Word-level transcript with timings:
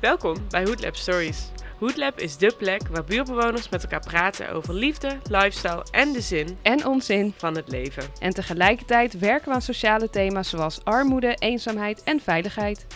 Welkom 0.00 0.36
bij 0.48 0.64
Hoodlab 0.64 0.96
Stories. 0.96 1.50
Hoodlab 1.78 2.18
is 2.18 2.36
dé 2.36 2.50
plek 2.58 2.88
waar 2.88 3.04
buurtbewoners 3.04 3.68
met 3.68 3.82
elkaar 3.82 4.00
praten 4.06 4.50
over 4.52 4.74
liefde, 4.74 5.18
lifestyle 5.30 5.84
en 5.90 6.12
de 6.12 6.20
zin 6.20 6.58
en 6.62 6.86
onzin. 6.86 7.34
van 7.36 7.56
het 7.56 7.68
leven. 7.68 8.04
En 8.20 8.30
tegelijkertijd 8.30 9.18
werken 9.18 9.48
we 9.48 9.54
aan 9.54 9.62
sociale 9.62 10.10
thema's 10.10 10.48
zoals 10.48 10.84
armoede, 10.84 11.34
eenzaamheid 11.34 12.02
en 12.02 12.20
veiligheid. 12.20 12.86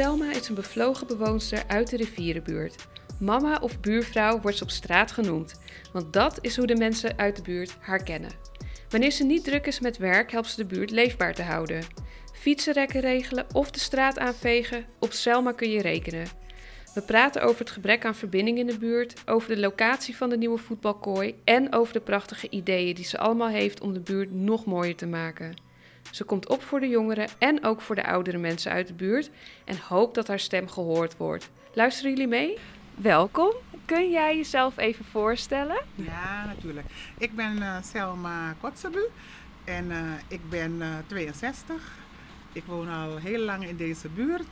Selma 0.00 0.30
is 0.30 0.48
een 0.48 0.54
bevlogen 0.54 1.06
bewoonster 1.06 1.62
uit 1.66 1.90
de 1.90 1.96
rivierenbuurt. 1.96 2.86
Mama 3.18 3.58
of 3.62 3.80
buurvrouw 3.80 4.40
wordt 4.40 4.56
ze 4.56 4.62
op 4.62 4.70
straat 4.70 5.12
genoemd, 5.12 5.60
want 5.92 6.12
dat 6.12 6.38
is 6.40 6.56
hoe 6.56 6.66
de 6.66 6.76
mensen 6.76 7.18
uit 7.18 7.36
de 7.36 7.42
buurt 7.42 7.76
haar 7.80 8.02
kennen. 8.02 8.30
Wanneer 8.88 9.10
ze 9.10 9.24
niet 9.24 9.44
druk 9.44 9.66
is 9.66 9.80
met 9.80 9.96
werk, 9.96 10.30
helpt 10.30 10.48
ze 10.48 10.56
de 10.56 10.74
buurt 10.74 10.90
leefbaar 10.90 11.34
te 11.34 11.42
houden. 11.42 11.82
Fietsenrekken 12.32 13.00
regelen 13.00 13.46
of 13.52 13.70
de 13.70 13.78
straat 13.78 14.18
aanvegen, 14.18 14.84
op 14.98 15.12
Selma 15.12 15.52
kun 15.52 15.70
je 15.70 15.82
rekenen. 15.82 16.26
We 16.94 17.00
praten 17.00 17.42
over 17.42 17.58
het 17.58 17.70
gebrek 17.70 18.04
aan 18.04 18.14
verbinding 18.14 18.58
in 18.58 18.66
de 18.66 18.78
buurt, 18.78 19.22
over 19.26 19.48
de 19.48 19.60
locatie 19.60 20.16
van 20.16 20.30
de 20.30 20.36
nieuwe 20.36 20.58
voetbalkooi 20.58 21.34
en 21.44 21.74
over 21.74 21.92
de 21.92 22.00
prachtige 22.00 22.50
ideeën 22.50 22.94
die 22.94 23.04
ze 23.04 23.18
allemaal 23.18 23.48
heeft 23.48 23.80
om 23.80 23.92
de 23.92 24.00
buurt 24.00 24.32
nog 24.32 24.64
mooier 24.64 24.96
te 24.96 25.06
maken. 25.06 25.68
Ze 26.10 26.24
komt 26.24 26.48
op 26.48 26.62
voor 26.62 26.80
de 26.80 26.88
jongeren 26.88 27.28
en 27.38 27.64
ook 27.64 27.80
voor 27.80 27.94
de 27.94 28.06
oudere 28.06 28.38
mensen 28.38 28.72
uit 28.72 28.86
de 28.86 28.94
buurt 28.94 29.30
en 29.64 29.76
hoopt 29.88 30.14
dat 30.14 30.28
haar 30.28 30.38
stem 30.40 30.68
gehoord 30.68 31.16
wordt. 31.16 31.50
Luisteren 31.72 32.10
jullie 32.10 32.28
mee? 32.28 32.58
Welkom. 32.94 33.52
Kun 33.84 34.10
jij 34.10 34.36
jezelf 34.36 34.76
even 34.76 35.04
voorstellen? 35.04 35.82
Ja, 35.94 36.44
natuurlijk. 36.46 36.86
Ik 37.18 37.34
ben 37.36 37.62
eh, 37.62 37.76
Selma 37.82 38.54
Kotzebu 38.60 39.08
en 39.64 39.90
eh, 39.90 39.98
ik 40.28 40.48
ben 40.48 40.82
eh, 40.82 40.88
62. 41.06 41.98
Ik 42.52 42.64
woon 42.66 42.88
al 42.88 43.16
heel 43.16 43.40
lang 43.40 43.68
in 43.68 43.76
deze 43.76 44.08
buurt. 44.08 44.48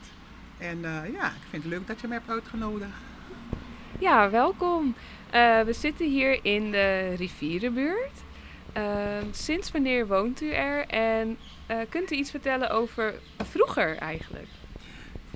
En 0.57 0.85
eh, 0.85 1.13
ja, 1.13 1.27
ik 1.27 1.47
vind 1.49 1.63
het 1.63 1.71
leuk 1.71 1.87
dat 1.87 2.01
je 2.01 2.07
me 2.07 2.13
hebt 2.13 2.29
uitgenodigd. 2.29 2.91
Ja, 3.99 4.29
welkom. 4.29 4.95
Eh, 5.29 5.61
we 5.61 5.73
zitten 5.73 6.05
hier 6.05 6.39
in 6.45 6.71
de 6.71 7.13
rivierenbuurt. 7.15 8.23
Ehm, 8.73 9.25
sinds 9.31 9.71
wanneer 9.71 10.07
woont 10.07 10.41
u 10.41 10.51
er 10.51 10.87
en 10.87 11.37
eh, 11.65 11.77
kunt 11.89 12.11
u 12.11 12.15
iets 12.15 12.31
vertellen 12.31 12.69
over 12.69 13.13
vroeger 13.37 13.97
eigenlijk? 13.97 14.47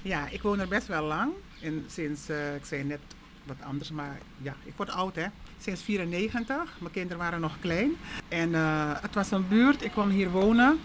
Ja, 0.02 0.28
ik 0.30 0.42
woon 0.42 0.59
er 0.59 0.67
best 0.67 0.88
wel 0.88 1.03
lang. 1.03 1.31
En 1.62 1.86
sinds, 1.88 2.30
eh, 2.30 2.56
ik 2.56 2.66
zei 2.66 2.84
net 2.84 3.00
wat 3.44 3.56
anders, 3.64 3.92
maar 3.92 4.17
ja, 4.42 4.56
ik 4.64 4.73
word 4.75 4.90
oud 4.90 5.16
hè. 5.16 5.25
Sinds 5.59 5.81
94. 5.81 6.56
Mijn 6.80 6.94
kinderen 6.94 7.17
waren 7.17 7.40
nog 7.40 7.59
klein. 7.59 7.95
En 8.28 8.56
eh, 8.56 8.92
het 9.02 9.16
was 9.16 9.31
een 9.31 9.47
buurt, 9.47 9.84
ik 9.84 9.92
kwam 9.92 10.09
hier 10.09 10.30
wonen. 10.30 10.80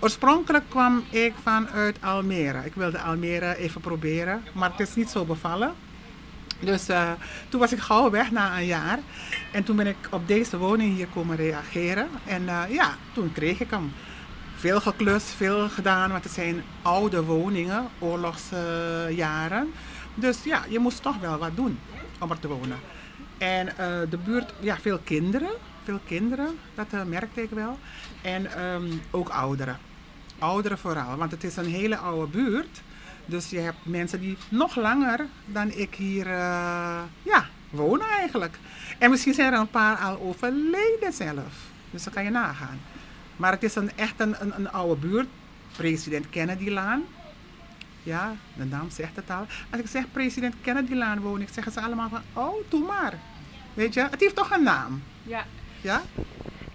Oorspronkelijk 0.00 0.64
kwam 0.68 1.04
ik 1.10 1.34
vanuit 1.42 2.02
Almere. 2.02 2.64
Ik 2.64 2.74
wilde 2.74 2.98
Almere 3.00 3.56
even 3.56 3.80
proberen, 3.80 4.42
maar 4.52 4.70
het 4.70 4.80
is 4.80 4.94
niet 4.94 5.10
zo 5.10 5.24
bevallen. 5.24 5.74
Dus 6.60 6.86
toen 7.48 7.60
was 7.60 7.72
ik 7.72 7.78
gauw 7.78 8.10
weg 8.10 8.30
na 8.30 8.58
een 8.58 8.66
jaar. 8.66 8.98
En 9.52 9.64
toen 9.64 9.76
ben 9.76 9.86
ik 9.86 9.96
op 10.10 10.28
deze 10.28 10.58
woning 10.58 10.94
hier 10.94 11.06
komen 11.06 11.36
reageren. 11.36 12.08
En 12.24 12.48
eh, 12.48 12.62
ja, 12.68 12.94
toen 13.12 13.32
kreeg 13.32 13.60
ik 13.60 13.70
hem. 13.70 13.92
Veel 14.56 14.80
geklust, 14.80 15.26
veel 15.26 15.68
gedaan, 15.68 16.10
want 16.10 16.24
het 16.24 16.32
zijn 16.32 16.62
oude 16.82 17.22
woningen, 17.24 17.88
oorlogsjaren. 17.98 19.72
dus 20.14 20.44
ja, 20.44 20.64
je 20.68 20.78
moest 20.78 21.02
toch 21.02 21.18
wel 21.18 21.38
wat 21.38 21.56
doen 21.56 21.78
om 22.20 22.30
er 22.30 22.38
te 22.38 22.48
wonen. 22.48 22.78
En 23.38 23.68
eh, 23.68 24.00
de 24.10 24.16
buurt, 24.16 24.52
ja, 24.60 24.76
veel 24.76 24.98
kinderen. 25.04 25.50
Veel 25.84 26.00
kinderen, 26.06 26.58
dat 26.74 26.86
eh, 26.90 27.02
merkte 27.02 27.42
ik 27.42 27.50
wel. 27.50 27.78
En 28.22 28.52
ehm, 28.54 28.92
ook 29.10 29.28
ouderen. 29.28 29.78
Ouderen 30.38 30.78
vooral, 30.78 31.16
want 31.16 31.30
het 31.30 31.44
is 31.44 31.56
een 31.56 31.70
hele 31.70 31.96
oude 31.96 32.30
buurt. 32.30 32.80
Dus 33.26 33.50
je 33.50 33.58
hebt 33.58 33.78
mensen 33.82 34.20
die 34.20 34.36
nog 34.48 34.76
langer 34.76 35.26
dan 35.46 35.70
ik 35.72 35.94
hier 35.94 36.26
ja, 37.22 37.46
wonen 37.70 38.06
eigenlijk. 38.06 38.58
En 39.02 39.10
misschien 39.10 39.34
zijn 39.34 39.52
er 39.52 39.58
een 39.58 39.70
paar 39.70 39.96
al 39.96 40.20
overleden 40.20 41.12
zelf. 41.12 41.70
Dus 41.90 42.04
dat 42.04 42.12
kan 42.12 42.24
je 42.24 42.30
nagaan. 42.30 42.80
Maar 43.36 43.52
het 43.52 43.62
is 43.62 43.74
een, 43.74 43.90
echt 43.96 44.20
een, 44.20 44.34
een, 44.40 44.52
een 44.56 44.70
oude 44.70 45.00
buurt. 45.00 45.26
President 45.76 46.30
Kennedy-laan. 46.30 47.04
Ja, 48.02 48.34
de 48.56 48.64
naam 48.64 48.90
zegt 48.90 49.16
het 49.16 49.30
al. 49.30 49.46
Als 49.70 49.80
ik 49.80 49.86
zeg 49.86 50.04
president 50.12 50.54
Kennedy-laan 50.60 51.20
woon 51.20 51.40
ik, 51.40 51.48
zeggen 51.52 51.72
ze 51.72 51.80
allemaal 51.80 52.08
van, 52.08 52.22
oh, 52.32 52.54
doe 52.68 52.86
maar. 52.86 53.18
Weet 53.74 53.94
je, 53.94 54.00
het 54.00 54.20
heeft 54.20 54.36
toch 54.36 54.50
een 54.50 54.62
naam. 54.62 55.02
Ja. 55.22 55.44
Ja? 55.80 56.02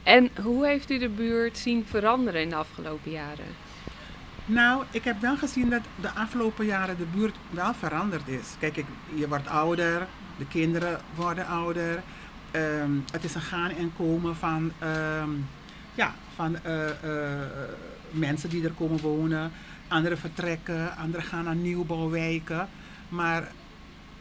En 0.03 0.29
hoe 0.41 0.65
heeft 0.65 0.91
u 0.91 0.97
de 0.97 1.09
buurt 1.09 1.57
zien 1.57 1.85
veranderen 1.89 2.41
in 2.41 2.49
de 2.49 2.55
afgelopen 2.55 3.11
jaren? 3.11 3.55
Nou, 4.45 4.83
ik 4.91 5.03
heb 5.03 5.21
wel 5.21 5.37
gezien 5.37 5.69
dat 5.69 5.81
de 6.01 6.11
afgelopen 6.11 6.65
jaren 6.65 6.97
de 6.97 7.07
buurt 7.15 7.35
wel 7.49 7.73
veranderd 7.73 8.27
is. 8.27 8.47
Kijk, 8.59 8.77
ik, 8.77 8.85
je 9.13 9.27
wordt 9.27 9.47
ouder, 9.47 10.07
de 10.37 10.47
kinderen 10.47 10.99
worden 11.15 11.47
ouder. 11.47 12.03
Ehm, 12.51 12.91
het 13.11 13.23
is 13.23 13.35
een 13.35 13.41
gaan 13.41 13.69
en 13.69 13.91
komen 13.97 14.35
van, 14.35 14.71
ehm, 14.79 15.29
ja, 15.95 16.13
van 16.35 16.63
eh, 16.63 16.89
eh, 16.89 17.47
mensen 18.11 18.49
die 18.49 18.63
er 18.63 18.71
komen 18.71 18.99
wonen. 18.99 19.51
Anderen 19.87 20.17
vertrekken, 20.17 20.97
anderen 20.97 21.25
gaan 21.25 21.43
naar 21.43 21.55
nieuwbouwwijken. 21.55 22.67
Maar 23.09 23.51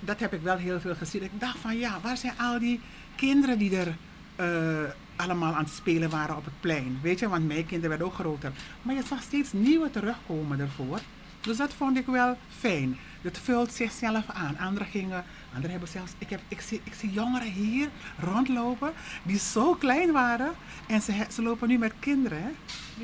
dat 0.00 0.20
heb 0.20 0.32
ik 0.32 0.40
wel 0.40 0.56
heel 0.56 0.80
veel 0.80 0.94
gezien. 0.94 1.22
Ik 1.22 1.40
dacht 1.40 1.58
van 1.58 1.78
ja, 1.78 1.98
waar 2.02 2.16
zijn 2.16 2.38
al 2.38 2.58
die 2.58 2.80
kinderen 3.16 3.58
die 3.58 3.76
er 3.76 3.96
eh, 4.36 4.90
allemaal 5.16 5.54
aan 5.54 5.64
het 5.64 5.72
spelen 5.72 6.10
waren 6.10 6.36
op 6.36 6.44
het 6.44 6.60
plein? 6.60 6.98
Weet 7.02 7.18
je, 7.18 7.28
want 7.28 7.46
mijn 7.46 7.66
kinderen 7.66 7.88
werden 7.88 8.06
ook 8.06 8.14
groter. 8.14 8.52
Maar 8.82 8.94
je 8.94 9.02
zag 9.08 9.22
steeds 9.22 9.52
nieuwe 9.52 9.90
terugkomen 9.90 10.60
ervoor. 10.60 11.00
Dus 11.46 11.56
dat 11.56 11.74
vond 11.74 11.96
ik 11.96 12.06
wel 12.06 12.36
fijn. 12.58 12.98
Het 13.22 13.38
vult 13.38 13.72
zichzelf 13.72 14.24
aan. 14.26 14.58
Anderen 14.58 14.88
gingen, 14.88 15.24
anderen 15.52 15.70
hebben 15.70 15.88
zelfs, 15.88 16.12
ik, 16.18 16.30
heb, 16.30 16.40
ik, 16.48 16.60
zie, 16.60 16.80
ik 16.84 16.94
zie 16.94 17.10
jongeren 17.10 17.52
hier 17.52 17.88
rondlopen 18.20 18.92
die 19.22 19.38
zo 19.38 19.74
klein 19.74 20.12
waren 20.12 20.52
en 20.86 21.00
ze, 21.00 21.26
ze 21.30 21.42
lopen 21.42 21.68
nu 21.68 21.78
met 21.78 21.92
kinderen. 21.98 22.42
Hè? 22.42 22.50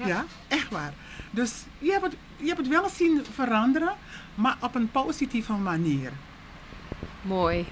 Ja. 0.00 0.06
Ja. 0.06 0.24
echt 0.48 0.70
waar. 0.70 0.92
Dus 1.30 1.52
je 1.78 1.90
hebt, 1.90 2.04
het, 2.04 2.16
je 2.36 2.46
hebt 2.46 2.58
het 2.58 2.68
wel 2.68 2.88
zien 2.88 3.24
veranderen, 3.32 3.94
maar 4.34 4.56
op 4.60 4.74
een 4.74 4.90
positieve 4.90 5.52
manier. 5.52 6.12
Mooi. 7.22 7.66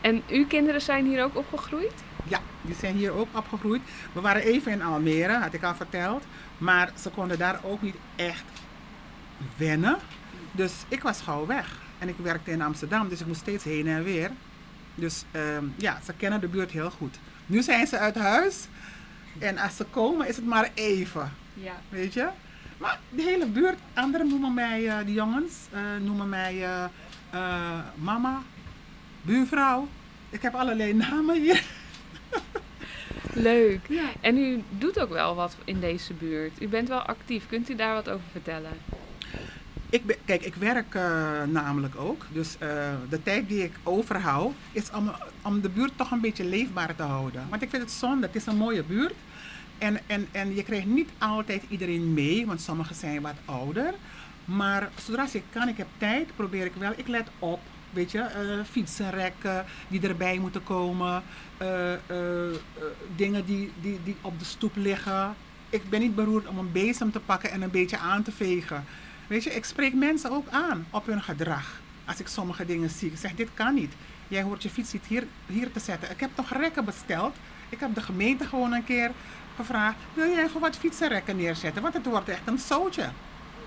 En 0.00 0.22
uw 0.28 0.46
kinderen 0.46 0.80
zijn 0.80 1.06
hier 1.06 1.24
ook 1.24 1.36
opgegroeid? 1.36 1.92
Ja, 2.28 2.40
die 2.60 2.74
zijn 2.74 2.96
hier 2.96 3.12
ook 3.12 3.28
opgegroeid. 3.32 3.82
We 4.12 4.20
waren 4.20 4.42
even 4.42 4.72
in 4.72 4.82
Almere, 4.82 5.38
had 5.38 5.52
ik 5.54 5.62
al 5.62 5.74
verteld. 5.74 6.24
Maar 6.58 6.92
ze 7.00 7.10
konden 7.10 7.38
daar 7.38 7.60
ook 7.62 7.82
niet 7.82 7.96
echt 8.16 8.44
wennen. 9.56 9.96
Dus 10.52 10.72
ik 10.88 11.02
was 11.02 11.20
gauw 11.20 11.46
weg. 11.46 11.80
En 11.98 12.08
ik 12.08 12.16
werkte 12.16 12.50
in 12.50 12.62
Amsterdam, 12.62 13.08
dus 13.08 13.20
ik 13.20 13.26
moest 13.26 13.40
steeds 13.40 13.64
heen 13.64 13.86
en 13.86 14.04
weer. 14.04 14.30
Dus 14.94 15.24
ehm, 15.30 15.64
ja, 15.76 15.98
ze 16.04 16.12
kennen 16.16 16.40
de 16.40 16.48
buurt 16.48 16.70
heel 16.70 16.90
goed. 16.90 17.18
Nu 17.46 17.62
zijn 17.62 17.86
ze 17.86 17.98
uit 17.98 18.14
huis. 18.14 18.66
En 19.38 19.58
als 19.58 19.76
ze 19.76 19.84
komen, 19.84 20.28
is 20.28 20.36
het 20.36 20.46
maar 20.46 20.70
even. 20.74 21.32
Ja. 21.54 21.72
Weet 21.88 22.12
je? 22.12 22.28
Maar 22.78 22.98
de 23.08 23.22
hele 23.22 23.46
buurt, 23.46 23.78
anderen 23.94 24.28
noemen 24.28 24.54
mij, 24.54 24.88
eh 24.88 25.04
die 25.04 25.14
jongens, 25.14 25.54
eh, 25.70 25.80
noemen 26.00 26.28
mij 26.28 26.62
eh, 26.62 26.84
eh, 27.30 27.78
mama, 27.94 28.42
buurvrouw. 29.22 29.88
Ik 30.30 30.42
heb 30.42 30.54
allerlei 30.54 30.94
namen 30.94 31.40
hier. 31.40 31.64
Leuk. 33.34 33.80
Ja. 33.88 34.08
En 34.20 34.38
u 34.38 34.62
doet 34.78 35.00
ook 35.00 35.10
wel 35.10 35.34
wat 35.34 35.56
in 35.64 35.80
deze 35.80 36.14
buurt. 36.14 36.62
U 36.62 36.68
bent 36.68 36.88
wel 36.88 37.02
actief. 37.02 37.46
Kunt 37.46 37.70
u 37.70 37.74
daar 37.74 37.94
wat 37.94 38.08
over 38.08 38.26
vertellen? 38.30 38.72
Ik 39.92 40.18
kijk, 40.24 40.42
ik 40.42 40.54
werk 40.54 40.94
eh, 40.94 41.42
namelijk 41.48 41.96
ook. 41.96 42.26
Dus 42.32 42.56
eh, 42.58 42.68
de 43.08 43.22
tijd 43.22 43.48
die 43.48 43.62
ik 43.62 43.72
overhoud 43.82 44.52
is 44.72 44.90
om, 44.90 45.12
om 45.42 45.60
de 45.60 45.68
buurt 45.68 45.92
toch 45.96 46.10
een 46.10 46.20
beetje 46.20 46.44
leefbaar 46.44 46.94
te 46.94 47.02
houden. 47.02 47.46
Want 47.50 47.62
ik 47.62 47.70
vind 47.70 47.82
het 47.82 47.92
zonde, 47.92 48.26
het 48.26 48.36
is 48.36 48.46
een 48.46 48.56
mooie 48.56 48.82
buurt. 48.82 49.14
En, 49.78 49.98
en, 50.06 50.28
en 50.30 50.54
je 50.54 50.62
krijgt 50.62 50.86
niet 50.86 51.08
altijd 51.18 51.62
iedereen 51.68 52.14
mee, 52.14 52.46
want 52.46 52.60
sommigen 52.60 52.94
zijn 52.94 53.20
wat 53.20 53.34
ouder. 53.44 53.94
Maar 54.44 54.90
zodra 55.04 55.26
ik 55.32 55.42
kan, 55.50 55.68
ik 55.68 55.76
heb 55.76 55.86
tijd, 55.98 56.36
probeer 56.36 56.64
ik 56.64 56.74
wel. 56.78 56.92
Ik 56.96 57.08
let 57.08 57.28
op, 57.38 57.60
weet 57.90 58.10
je, 58.10 58.18
eh, 58.18 58.64
fietsenrekken 58.70 59.64
die 59.88 60.08
erbij 60.08 60.38
moeten 60.38 60.64
komen. 60.64 61.22
dingen 63.16 63.44
die, 63.44 63.72
die, 63.80 64.00
die 64.04 64.16
op 64.20 64.38
de 64.38 64.44
stoep 64.44 64.76
liggen. 64.76 65.34
Ik 65.70 65.90
ben 65.90 66.00
niet 66.00 66.14
beroerd 66.14 66.46
om 66.46 66.58
een 66.58 66.72
bezem 66.72 67.12
te 67.12 67.20
pakken 67.20 67.50
en 67.50 67.62
een 67.62 67.70
beetje 67.70 67.98
aan 67.98 68.22
te 68.22 68.32
vegen. 68.32 68.84
Weet 69.32 69.44
je, 69.44 69.54
ik 69.54 69.64
spreek 69.64 69.94
mensen 69.94 70.30
ook 70.30 70.48
aan 70.50 70.86
op 70.90 71.06
hun 71.06 71.22
gedrag. 71.22 71.80
Als 72.04 72.20
ik 72.20 72.26
sommige 72.26 72.66
dingen 72.66 72.90
zie. 72.90 73.10
Ik 73.10 73.18
zeg, 73.18 73.34
dit 73.34 73.48
kan 73.54 73.74
niet. 73.74 73.92
Jij 74.28 74.42
hoort 74.42 74.62
je 74.62 74.70
fiets 74.70 74.92
niet 74.92 75.06
hier, 75.06 75.26
hier 75.46 75.72
te 75.72 75.80
zetten. 75.80 76.10
Ik 76.10 76.20
heb 76.20 76.30
nog 76.36 76.52
rekken 76.52 76.84
besteld. 76.84 77.36
Ik 77.68 77.80
heb 77.80 77.94
de 77.94 78.00
gemeente 78.00 78.44
gewoon 78.44 78.72
een 78.72 78.84
keer 78.84 79.10
gevraagd. 79.56 79.96
Wil 80.14 80.28
jij 80.28 80.44
even 80.44 80.60
wat 80.60 80.76
fietsenrekken 80.76 81.36
neerzetten? 81.36 81.82
Want 81.82 81.94
het 81.94 82.06
wordt 82.06 82.28
echt 82.28 82.40
een 82.44 82.58
zootje. 82.58 83.08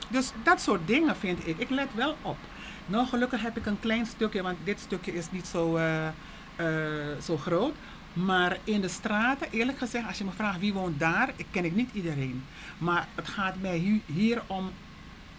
Dus 0.07 0.31
dat 0.43 0.61
soort 0.61 0.87
dingen 0.87 1.15
vind 1.15 1.47
ik. 1.47 1.57
Ik 1.57 1.69
let 1.69 1.93
wel 1.95 2.17
op. 2.21 2.37
Nou, 2.85 3.07
gelukkig 3.07 3.41
heb 3.41 3.57
ik 3.57 3.65
een 3.65 3.79
klein 3.79 4.05
stukje, 4.05 4.41
want 4.41 4.57
dit 4.63 4.79
stukje 4.79 5.13
is 5.13 5.31
niet 5.31 5.47
zo, 5.47 5.75
eh, 5.75 6.07
eh, 6.07 7.21
zo 7.21 7.37
groot. 7.37 7.75
Maar 8.13 8.57
in 8.63 8.81
de 8.81 8.87
straten, 8.87 9.47
eerlijk 9.51 9.77
gezegd, 9.77 10.07
als 10.07 10.17
je 10.17 10.23
me 10.23 10.31
vraagt 10.31 10.59
wie 10.59 10.73
woont 10.73 10.99
daar, 10.99 11.33
ken 11.51 11.65
ik 11.65 11.75
niet 11.75 11.89
iedereen. 11.93 12.43
Maar 12.77 13.07
het 13.15 13.27
gaat 13.27 13.55
mij 13.61 14.01
hier 14.05 14.41
om, 14.47 14.71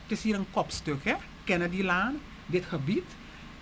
het 0.09 0.19
is 0.19 0.25
hier 0.25 0.35
een 0.35 0.51
kopstuk, 0.51 1.05
hè? 1.05 1.15
Kennedylaan, 1.45 2.21
dit 2.47 2.65
gebied. 2.65 3.05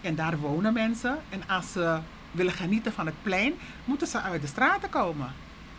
En 0.01 0.15
daar 0.15 0.39
wonen 0.39 0.73
mensen. 0.73 1.19
En 1.29 1.49
als 1.49 1.73
ze 1.73 1.99
willen 2.31 2.53
genieten 2.53 2.93
van 2.93 3.07
het 3.07 3.15
plein, 3.23 3.55
moeten 3.85 4.07
ze 4.07 4.21
uit 4.21 4.41
de 4.41 4.47
straten 4.47 4.89
komen. 4.89 5.33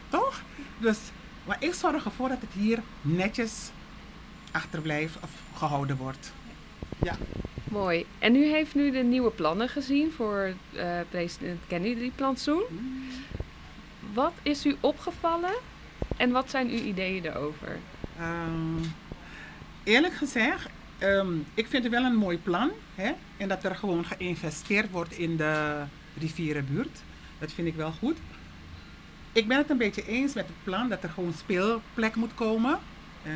Toch? 0.10 0.42
Dus, 0.78 0.98
maar 1.46 1.58
ik 1.60 1.74
zorg 1.74 2.06
ervoor 2.06 2.30
dat 2.30 2.42
het 2.42 2.52
hier 2.54 2.80
netjes 3.02 3.70
achterblijft 4.52 5.16
of 5.22 5.30
gehouden 5.56 5.98
wordt. 5.98 6.34
Ja. 7.04 7.16
Mooi. 7.64 8.06
En 8.20 8.36
u 8.36 8.46
heeft 8.46 8.76
nu 8.76 8.92
de 8.92 9.04
nieuwe 9.04 9.32
plannen 9.32 9.70
gezien 9.70 10.12
voor 10.12 10.54
eh, 10.74 11.00
president 11.10 11.60
Kennedy-plantsoen. 11.68 12.64
Wat 14.14 14.34
is 14.42 14.66
u 14.66 14.76
opgevallen 14.80 15.56
en 16.18 16.32
wat 16.32 16.50
zijn 16.50 16.70
uw 16.70 16.80
ideeën 16.80 17.26
erover? 17.26 17.80
Ehm, 18.20 18.84
eerlijk 19.86 20.14
gezegd, 20.14 20.70
ehm, 20.98 21.34
ik 21.54 21.68
vind 21.68 21.84
het 21.84 21.92
wel 21.92 22.04
een 22.04 22.16
mooi 22.16 22.40
plan. 22.40 22.72
Hè? 22.96 23.12
En 23.38 23.48
dat 23.48 23.64
er 23.64 23.76
gewoon 23.76 24.06
geïnvesteerd 24.06 24.92
wordt 24.92 25.14
in 25.14 25.38
de 25.38 25.84
rivierenbuurt. 26.20 27.02
Dat 27.40 27.52
vind 27.52 27.68
ik 27.68 27.76
wel 27.76 27.92
goed. 27.92 28.18
Ik 29.32 29.48
ben 29.48 29.58
het 29.58 29.70
een 29.70 29.78
beetje 29.78 30.08
eens 30.08 30.34
met 30.34 30.48
het 30.48 30.64
plan 30.64 30.90
dat 30.90 31.04
er 31.04 31.10
gewoon 31.10 31.34
speelplek 31.34 32.16
moet 32.16 32.34
komen. 32.34 32.80
Ehm, 33.24 33.36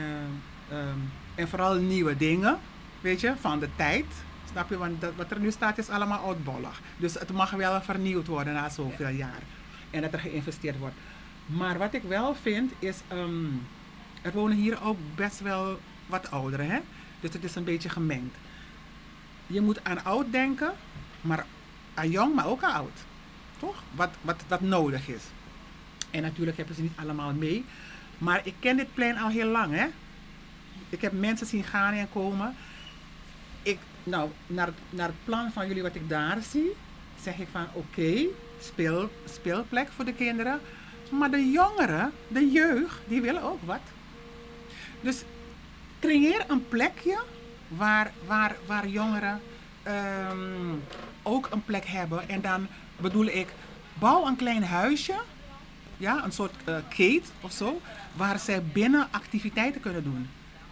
ehm, 0.70 1.00
en 1.36 1.48
vooral 1.48 1.76
nieuwe 1.76 2.18
dingen, 2.18 2.60
weet 3.02 3.22
je, 3.22 3.34
van 3.40 3.60
de 3.60 3.70
tijd. 3.76 4.06
Snap 4.52 4.70
je? 4.70 4.78
Want 4.78 5.02
dat, 5.02 5.12
wat 5.16 5.32
er 5.32 5.40
nu 5.40 5.52
staat 5.52 5.78
is 5.78 5.90
allemaal 5.90 6.20
oudbollig. 6.20 6.82
Dus 6.98 7.14
het 7.14 7.32
mag 7.32 7.52
wel 7.52 7.82
vernieuwd 7.82 8.28
worden 8.28 8.54
na 8.54 8.70
zoveel 8.70 9.08
jaar. 9.08 9.42
En 9.90 10.02
dat 10.02 10.14
er 10.14 10.20
geïnvesteerd 10.20 10.78
wordt. 10.78 10.96
Maar 11.46 11.78
wat 11.78 11.94
ik 11.94 12.04
wel 12.04 12.36
vind 12.36 12.72
is, 12.80 12.98
ehm, 13.08 13.46
er 14.22 14.32
wonen 14.32 14.58
hier 14.58 14.84
ook 14.84 14.98
best 15.16 15.40
wel 15.40 15.80
wat 16.10 16.32
ouderen, 16.32 16.70
hè? 16.70 16.80
Dus 17.20 17.34
het 17.34 17.44
is 17.44 17.56
een 17.56 17.64
beetje 17.64 17.90
gemengd. 17.90 18.36
Je 19.48 19.62
moet 19.62 19.84
aan 19.84 20.04
oud 20.04 20.32
denken, 20.32 20.74
maar 21.22 21.46
aan 21.94 22.10
jong, 22.10 22.36
maar 22.36 22.48
ook 22.48 22.64
aan 22.64 22.74
oud. 22.74 23.00
Toch? 23.58 23.84
Wat, 23.96 24.10
wat, 24.22 24.44
wat 24.48 24.62
nodig 24.62 25.08
is. 25.08 25.24
En 26.12 26.22
natuurlijk 26.22 26.58
hebben 26.58 26.76
ze 26.76 26.82
niet 26.82 26.98
allemaal 26.98 27.34
mee. 27.34 27.66
Maar 28.18 28.42
ik 28.44 28.54
ken 28.60 28.78
dit 28.78 28.94
plein 28.94 29.18
al 29.18 29.30
heel 29.30 29.48
lang, 29.48 29.74
hè? 29.74 29.88
Ik 30.90 31.02
heb 31.02 31.12
mensen 31.12 31.48
zien 31.48 31.64
gaan 31.64 31.94
en 31.94 32.10
komen. 32.14 32.56
Ik, 33.64 33.78
nou, 34.04 34.30
naar, 34.48 34.70
naar 34.90 35.08
het 35.08 35.24
plan 35.24 35.52
van 35.52 35.68
jullie 35.68 35.82
wat 35.82 35.96
ik 35.96 36.10
daar 36.10 36.38
zie, 36.52 36.76
zeg 37.22 37.38
ik 37.38 37.48
van 37.52 37.68
oké, 37.74 38.26
speel, 38.62 39.10
speelplek 39.26 39.88
voor 39.96 40.06
de 40.06 40.14
kinderen. 40.14 40.60
Maar 41.12 41.32
de 41.32 41.52
jongeren, 41.52 42.12
de 42.28 42.52
jeugd, 42.52 43.00
die 43.08 43.22
willen 43.22 43.44
ook 43.44 43.62
wat. 43.66 43.82
Dus 45.02 45.24
creëer 46.00 46.46
een 46.48 46.68
plekje 46.68 47.20
waar, 47.68 48.12
waar, 48.28 48.56
waar 48.66 48.88
jongeren 48.88 49.42
ehm, 49.84 50.76
ook 51.24 51.48
een 51.52 51.64
plek 51.64 51.86
hebben. 51.86 52.30
En 52.30 52.42
dan 52.42 52.68
bedoel 52.98 53.26
ik, 53.26 53.48
bouw 53.94 54.28
een 54.28 54.36
klein 54.36 54.64
huisje, 54.64 55.16
ja, 55.98 56.24
een 56.24 56.32
soort 56.32 56.54
eh 56.64 56.76
kate 56.90 57.22
of 57.42 57.52
zo, 57.52 57.82
waar 58.14 58.40
zij 58.40 58.64
binnen 58.64 59.08
activiteiten 59.12 59.82
kunnen 59.82 60.04
doen. 60.04 60.30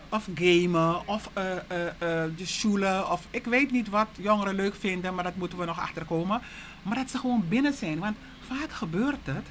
Of 0.09 0.27
gamen, 0.35 1.07
of 1.07 1.29
eh 1.33 1.51
eh 1.51 1.87
eh, 1.87 2.31
de 2.37 2.45
schoelen, 2.45 3.11
of 3.11 3.27
ik 3.29 3.45
weet 3.45 3.71
niet 3.71 3.89
wat 3.89 4.07
jongeren 4.15 4.55
leuk 4.55 4.75
vinden, 4.75 5.15
maar 5.15 5.23
dat 5.23 5.35
moeten 5.35 5.57
we 5.57 5.65
nog 5.65 5.79
achterkomen. 5.79 6.41
Maar 6.83 6.95
dat 6.95 7.09
ze 7.09 7.17
gewoon 7.17 7.45
binnen 7.47 7.73
zijn, 7.73 7.99
want 7.99 8.17
vaak 8.41 8.71
gebeurt 8.71 9.25
het, 9.25 9.45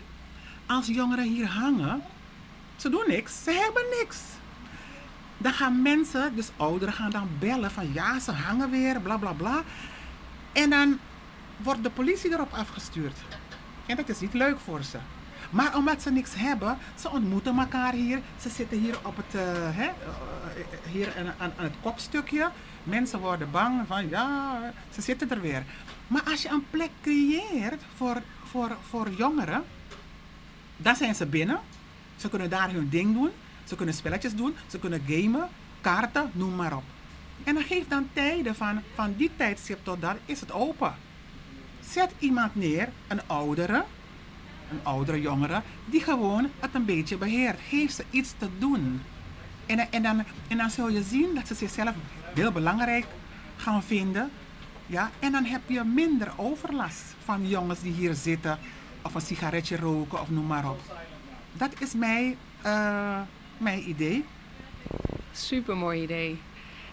als 0.67 0.87
jongeren 0.87 1.29
hier 1.29 1.49
hangen, 1.49 2.03
ze 2.77 2.89
doen 2.89 3.05
niks, 3.07 3.43
ze 3.45 3.51
hebben 3.51 3.83
niks. 3.99 4.19
Dan 5.39 5.53
gaan 5.53 5.83
mensen, 5.83 6.37
dus 6.37 6.51
ouderen 6.57 6.95
gaan 6.95 7.11
dan 7.11 7.29
bellen 7.39 7.71
van 7.71 7.93
ja, 7.93 8.19
ze 8.21 8.33
hangen 8.33 8.71
weer, 8.71 9.01
bla 9.01 9.17
bla 9.17 9.33
bla. 9.33 9.63
En 10.53 10.71
dan 10.71 10.99
wordt 11.57 11.83
de 11.83 11.91
politie 11.91 12.33
erop 12.33 12.53
afgestuurd. 12.53 13.19
En 13.87 13.97
dat 13.97 14.09
is 14.09 14.21
niet 14.21 14.35
leuk 14.35 14.59
voor 14.59 14.83
ze. 14.83 14.99
Maar 15.51 15.77
omdat 15.77 16.03
ze 16.03 16.11
niks 16.11 16.31
hebben, 16.35 16.79
ze 16.95 17.11
ontmoeten 17.11 17.59
elkaar 17.59 17.93
hier. 17.93 18.21
Ze 18.41 18.49
zitten 18.49 18.79
hier 18.79 18.99
op 19.03 19.17
het, 19.17 19.35
eh, 19.35 19.43
hè, 19.53 19.85
eh, 19.85 20.93
hier 20.93 21.13
aan, 21.19 21.27
aan, 21.39 21.53
aan 21.57 21.65
het 21.65 21.75
kopstukje. 21.83 22.51
Mensen 22.83 23.19
worden 23.19 23.51
bang 23.51 23.87
van 23.87 24.09
ja, 24.09 24.59
ze 24.95 25.01
zitten 25.01 25.31
er 25.31 25.41
weer. 25.41 25.63
Maar 26.07 26.23
als 26.31 26.43
je 26.43 26.49
een 26.49 26.65
plek 26.71 26.91
creëert 27.03 27.83
voor, 27.97 28.23
voor, 28.45 28.77
voor 28.89 29.11
jongeren, 29.11 29.65
dan 30.77 30.97
zijn 30.97 31.15
ze 31.15 31.27
binnen. 31.27 31.61
Ze 32.17 32.29
kunnen 32.29 32.51
daar 32.51 32.71
hun 32.71 32.89
ding 32.89 33.15
doen. 33.15 33.31
Ze 33.67 33.77
kunnen 33.77 33.95
spelletjes 33.95 34.35
doen. 34.35 34.55
Ze 34.67 34.79
kunnen 34.79 35.03
gamen, 35.09 35.49
kaarten, 35.81 36.31
noem 36.33 36.55
maar 36.55 36.77
op. 36.77 36.85
En 37.45 37.55
dan 37.55 37.63
geeft 37.63 37.91
dan 37.91 38.09
tijden 38.13 38.55
van, 38.55 38.83
van 38.95 39.15
die 39.17 39.31
tijdstip 39.37 39.79
tot 39.83 40.01
dat 40.01 40.17
is 40.25 40.41
het 40.41 40.53
open. 40.53 40.95
Zet 41.91 42.11
iemand 42.19 42.55
neer, 42.55 42.89
een 43.09 43.21
oudere, 43.27 43.85
een 44.71 44.81
oudere 44.83 45.21
jongere, 45.21 45.63
die 45.85 46.01
gewoon 46.01 46.51
het 46.61 46.75
een 46.75 46.85
beetje 46.85 47.17
beheert. 47.17 47.59
Geef 47.69 47.91
ze 47.91 48.05
iets 48.11 48.35
te 48.39 48.49
doen. 48.59 49.03
En, 49.67 49.93
en, 49.93 50.03
dan, 50.03 50.25
en 50.49 50.57
dan 50.57 50.71
zul 50.71 50.89
je 50.89 51.03
zien 51.03 51.35
dat 51.35 51.47
ze 51.47 51.55
zichzelf 51.55 51.95
heel 52.35 52.53
belangrijk 52.53 53.07
gaan 53.57 53.83
vinden. 53.83 54.31
Ja? 54.87 55.11
En 55.19 55.33
dan 55.33 55.45
heb 55.45 55.61
je 55.67 55.85
minder 55.85 56.33
overlast 56.37 57.15
van 57.25 57.49
jongens 57.49 57.81
die 57.81 57.93
hier 57.93 58.15
zitten 58.15 58.59
of 59.03 59.15
een 59.15 59.21
sigaretje 59.21 59.77
roken 59.77 60.21
of 60.21 60.31
noem 60.31 60.47
maar 60.47 60.71
op. 60.71 60.81
Dat 61.53 61.71
is 61.79 61.95
mijn, 61.95 62.37
eh, 62.63 63.21
mijn 63.59 63.89
idee. 63.89 64.25
Super 65.33 65.77
mooi 65.77 66.03
idee. 66.03 66.39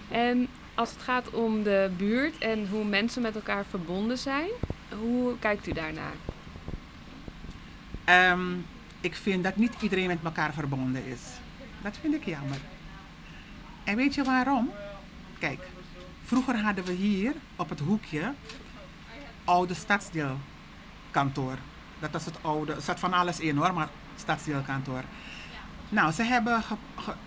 En 0.09 0.47
als 0.75 0.91
het 0.91 1.01
gaat 1.01 1.29
om 1.29 1.63
de 1.63 1.91
buurt 1.97 2.37
en 2.37 2.67
hoe 2.69 2.85
mensen 2.85 3.21
met 3.21 3.35
elkaar 3.35 3.65
verbonden 3.69 4.17
zijn, 4.17 4.49
hoe 4.99 5.39
kijkt 5.39 5.67
u 5.67 5.71
daarnaar? 5.71 6.13
Ehm, 8.03 8.51
ik 9.01 9.15
vind 9.15 9.43
dat 9.43 9.55
niet 9.55 9.73
iedereen 9.81 10.07
met 10.07 10.23
elkaar 10.23 10.53
verbonden 10.53 11.05
is. 11.05 11.21
Dat 11.81 11.97
vind 12.01 12.13
ik 12.13 12.25
jammer. 12.25 12.57
En 13.83 13.95
weet 13.95 14.15
je 14.15 14.23
waarom? 14.23 14.69
Kijk, 15.39 15.59
vroeger 16.23 16.57
hadden 16.57 16.83
we 16.83 16.91
hier 16.91 17.33
op 17.55 17.69
het 17.69 17.79
hoekje 17.79 18.33
oude 19.43 19.73
stadsdeelkantoor. 19.73 21.57
Dat 21.99 22.11
was 22.11 22.25
het 22.25 22.37
oude, 22.41 22.73
er 22.73 22.81
zat 22.81 22.99
van 22.99 23.13
alles 23.13 23.39
in 23.39 23.57
hoor, 23.57 23.73
maar 23.73 23.89
stadsdeelkantoor. 24.15 25.03
Nou, 25.93 26.11
ze 26.11 26.23
hebben, 26.23 26.63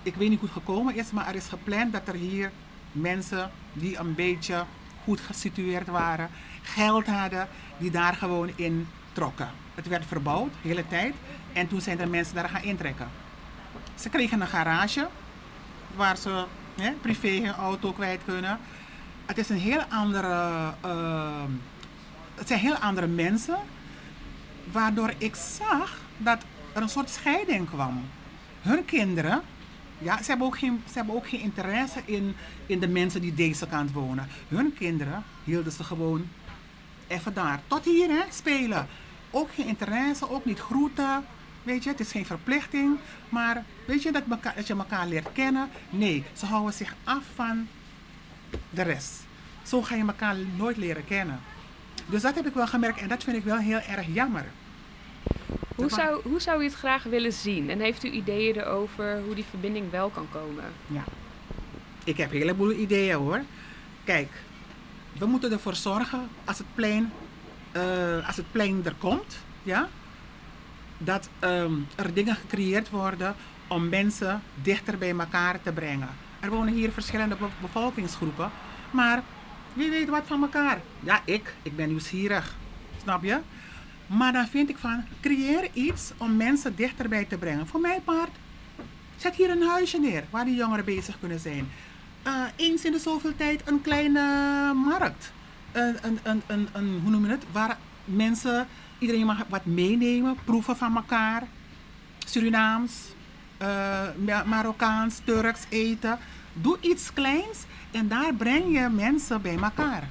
ik 0.02 0.14
weet 0.14 0.28
niet 0.28 0.38
hoe 0.40 0.48
het 0.48 0.58
gekomen 0.58 0.94
is, 0.94 1.10
maar 1.10 1.28
er 1.28 1.34
is 1.34 1.46
gepland 1.48 1.92
dat 1.92 2.08
er 2.08 2.14
hier 2.14 2.50
mensen 2.92 3.50
die 3.72 3.98
een 3.98 4.14
beetje 4.14 4.64
goed 5.04 5.20
gesitueerd 5.20 5.86
waren, 5.86 6.28
geld 6.62 7.06
hadden, 7.06 7.48
die 7.78 7.90
daar 7.90 8.14
gewoon 8.14 8.50
in 8.54 8.88
trokken. 9.12 9.48
Het 9.74 9.88
werd 9.88 10.06
verbouwd, 10.06 10.52
de 10.62 10.68
hele 10.68 10.88
tijd. 10.88 11.14
En 11.52 11.68
toen 11.68 11.80
zijn 11.80 12.00
er 12.00 12.08
mensen 12.08 12.34
daar 12.34 12.48
gaan 12.48 12.62
intrekken. 12.62 13.08
Ze 13.94 14.08
kregen 14.08 14.40
een 14.40 14.46
garage 14.46 15.08
waar 15.96 16.16
ze 16.16 16.44
hè, 16.74 16.90
privé 16.90 17.28
hun 17.28 17.54
auto 17.54 17.92
kwijt 17.92 18.20
kunnen. 18.24 18.58
Het 19.26 19.38
is 19.38 19.48
een 19.48 19.58
heel 19.58 19.82
andere, 19.82 20.72
eh, 20.80 21.44
het 22.34 22.48
zijn 22.48 22.60
heel 22.60 22.76
andere 22.76 23.06
mensen, 23.06 23.58
waardoor 24.72 25.12
ik 25.18 25.34
zag 25.34 25.98
dat 26.16 26.44
er 26.72 26.82
een 26.82 26.88
soort 26.88 27.10
scheiding 27.10 27.68
kwam. 27.68 28.04
Hun 28.66 28.84
kinderen, 28.84 29.42
ja, 29.98 30.16
ze 30.22 30.24
hebben 30.24 30.46
ook 30.46 30.58
geen, 30.58 30.82
ze 30.86 30.92
hebben 30.94 31.14
ook 31.14 31.28
geen 31.28 31.40
interesse 31.40 32.00
in, 32.04 32.36
in 32.66 32.80
de 32.80 32.88
mensen 32.88 33.20
die 33.20 33.34
deze 33.34 33.66
kant 33.66 33.92
wonen. 33.92 34.28
Hun 34.48 34.74
kinderen 34.74 35.24
hielden 35.44 35.72
ze 35.72 35.84
gewoon 35.84 36.28
even 37.06 37.34
daar. 37.34 37.60
Tot 37.66 37.84
hier, 37.84 38.08
hè, 38.08 38.22
spelen. 38.30 38.86
Ook 39.30 39.48
geen 39.54 39.66
interesse, 39.66 40.30
ook 40.30 40.44
niet 40.44 40.58
groeten. 40.58 41.24
Weet 41.62 41.84
je, 41.84 41.90
het 41.90 42.00
is 42.00 42.10
geen 42.10 42.26
verplichting. 42.26 42.98
Maar 43.28 43.64
weet 43.86 44.02
je, 44.02 44.12
dat, 44.12 44.22
dat 44.56 44.66
je 44.66 44.74
elkaar 44.76 45.06
leert 45.06 45.32
kennen. 45.32 45.68
Nee, 45.90 46.24
ze 46.32 46.46
houden 46.46 46.74
zich 46.74 46.94
af 47.04 47.22
van 47.34 47.68
de 48.70 48.82
rest. 48.82 49.26
Zo 49.62 49.82
ga 49.82 49.94
je 49.94 50.06
elkaar 50.06 50.36
nooit 50.56 50.76
leren 50.76 51.04
kennen. 51.04 51.40
Dus 52.06 52.22
dat 52.22 52.34
heb 52.34 52.46
ik 52.46 52.54
wel 52.54 52.66
gemerkt 52.66 53.00
en 53.00 53.08
dat 53.08 53.24
vind 53.24 53.36
ik 53.36 53.44
wel 53.44 53.58
heel 53.58 53.80
erg 53.80 54.06
jammer. 54.14 54.44
Hoe 55.76 55.90
zou, 55.90 56.20
hoe 56.22 56.40
zou 56.40 56.60
u 56.60 56.64
het 56.64 56.74
graag 56.74 57.02
willen 57.02 57.32
zien? 57.32 57.70
En 57.70 57.80
heeft 57.80 58.04
u 58.04 58.10
ideeën 58.10 58.56
erover 58.56 59.20
hoe 59.24 59.34
die 59.34 59.44
verbinding 59.50 59.90
wel 59.90 60.08
kan 60.08 60.26
komen? 60.32 60.64
Ja. 60.86 61.04
Ik 62.04 62.16
heb 62.16 62.30
een 62.32 62.38
heleboel 62.38 62.72
ideeën 62.72 63.16
hoor. 63.16 63.40
Kijk, 64.04 64.28
we 65.18 65.26
moeten 65.26 65.52
ervoor 65.52 65.74
zorgen 65.74 66.28
als 66.44 66.58
het 66.58 66.66
plein, 66.74 67.12
eh, 67.72 68.26
als 68.26 68.36
het 68.36 68.52
plein 68.52 68.80
er 68.84 68.94
komt, 68.98 69.36
ja, 69.62 69.88
dat 70.98 71.28
ehm, 71.38 71.72
er 71.94 72.14
dingen 72.14 72.36
gecreëerd 72.36 72.90
worden 72.90 73.34
om 73.66 73.88
mensen 73.88 74.42
dichter 74.62 74.98
bij 74.98 75.10
elkaar 75.18 75.62
te 75.62 75.72
brengen. 75.72 76.08
Er 76.40 76.50
wonen 76.50 76.74
hier 76.74 76.90
verschillende 76.92 77.36
be- 77.36 77.46
bevolkingsgroepen. 77.60 78.50
Maar 78.90 79.22
wie 79.72 79.90
weet 79.90 80.08
wat 80.08 80.22
van 80.26 80.42
elkaar? 80.42 80.80
Ja, 81.00 81.20
ik. 81.24 81.54
Ik 81.62 81.76
ben 81.76 81.88
nieuwsgierig. 81.88 82.54
Snap 83.02 83.22
je? 83.22 83.38
Maar 84.06 84.32
dan 84.32 84.46
vind 84.46 84.68
ik 84.68 84.78
van, 84.78 85.04
creëer 85.20 85.68
iets 85.72 86.12
om 86.16 86.36
mensen 86.36 86.76
dichterbij 86.76 87.24
te 87.24 87.36
brengen. 87.38 87.66
Voor 87.66 87.80
mijn 87.80 88.04
part, 88.04 88.30
zet 89.16 89.34
hier 89.34 89.50
een 89.50 89.62
huisje 89.62 89.98
neer 90.00 90.24
waar 90.30 90.44
die 90.44 90.54
jongeren 90.56 90.84
bezig 90.84 91.18
kunnen 91.20 91.40
zijn. 91.40 91.68
Eh, 92.22 92.32
eens 92.56 92.84
in 92.84 92.92
de 92.92 92.98
zoveel 92.98 93.36
tijd 93.36 93.62
een 93.64 93.80
kleine 93.80 94.20
markt. 94.74 95.32
Een, 95.72 95.96
een, 96.22 96.42
een, 96.46 96.68
een, 96.72 97.00
hoe 97.02 97.10
noem 97.10 97.24
je 97.24 97.30
het? 97.30 97.44
Waar 97.52 97.78
mensen, 98.04 98.66
iedereen 98.98 99.26
mag 99.26 99.42
wat 99.48 99.64
meenemen, 99.64 100.36
proeven 100.44 100.76
van 100.76 100.96
elkaar. 100.96 101.42
Surinaams, 102.26 102.92
eh, 103.58 103.68
Ma- 104.24 104.44
Marokkaans, 104.44 105.20
Turks 105.24 105.60
eten. 105.68 106.18
Doe 106.52 106.76
iets 106.80 107.12
kleins 107.12 107.58
en 107.90 108.08
daar 108.08 108.34
breng 108.34 108.78
je 108.78 108.88
mensen 108.88 109.42
bij 109.42 109.58
elkaar. 109.58 110.08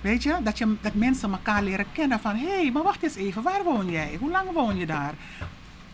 Weet 0.00 0.22
je, 0.22 0.36
dat, 0.42 0.58
je, 0.58 0.76
dat 0.80 0.94
mensen 0.94 1.32
elkaar 1.32 1.62
leren 1.62 1.86
kennen 1.92 2.20
van... 2.20 2.36
hé, 2.36 2.60
hey, 2.60 2.70
maar 2.70 2.82
wacht 2.82 3.02
eens 3.02 3.14
even, 3.14 3.42
waar 3.42 3.64
woon 3.64 3.90
jij? 3.90 4.16
Hoe 4.20 4.30
lang 4.30 4.52
woon 4.52 4.76
je 4.76 4.86
daar? 4.86 5.14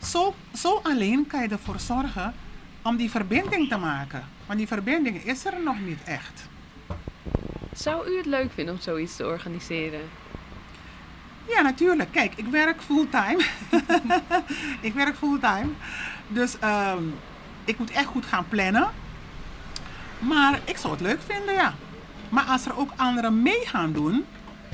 Zo, 0.03 0.35
zo 0.55 0.81
alleen 0.83 1.27
kan 1.27 1.43
je 1.43 1.49
ervoor 1.49 1.81
zorgen 1.81 2.35
om 2.83 2.97
die 2.97 3.11
verbinding 3.11 3.69
te 3.69 3.77
maken. 3.77 4.25
Want 4.47 4.59
die 4.59 4.69
verbinding 4.69 5.25
is 5.25 5.45
er 5.45 5.63
nog 5.65 5.81
niet 5.81 6.03
echt. 6.05 6.49
Zou 7.75 8.11
u 8.11 8.17
het 8.17 8.27
leuk 8.27 8.53
vinden 8.53 8.75
om 8.75 8.81
zoiets 8.81 9.17
te 9.17 9.27
organiseren? 9.27 10.01
Ja, 11.49 11.61
natuurlijk. 11.61 12.13
Kijk, 12.13 12.33
ik 12.37 12.47
werk 12.47 12.83
fulltime. 12.83 13.45
ik 14.81 14.95
werk 14.95 15.17
fulltime. 15.17 15.69
Dus 16.29 16.59
ehm, 16.59 17.03
ik 17.65 17.79
moet 17.79 17.91
echt 17.91 18.07
goed 18.07 18.27
gaan 18.27 18.49
plannen. 18.49 18.91
Maar 20.19 20.61
ik 20.65 20.77
zou 20.77 20.93
het 20.93 21.03
leuk 21.03 21.21
vinden, 21.27 21.55
ja. 21.55 21.75
Maar 22.33 22.45
als 22.45 22.67
er 22.67 22.79
ook 22.79 22.91
anderen 22.97 23.43
mee 23.43 23.67
gaan 23.67 23.93
doen, 23.93 24.25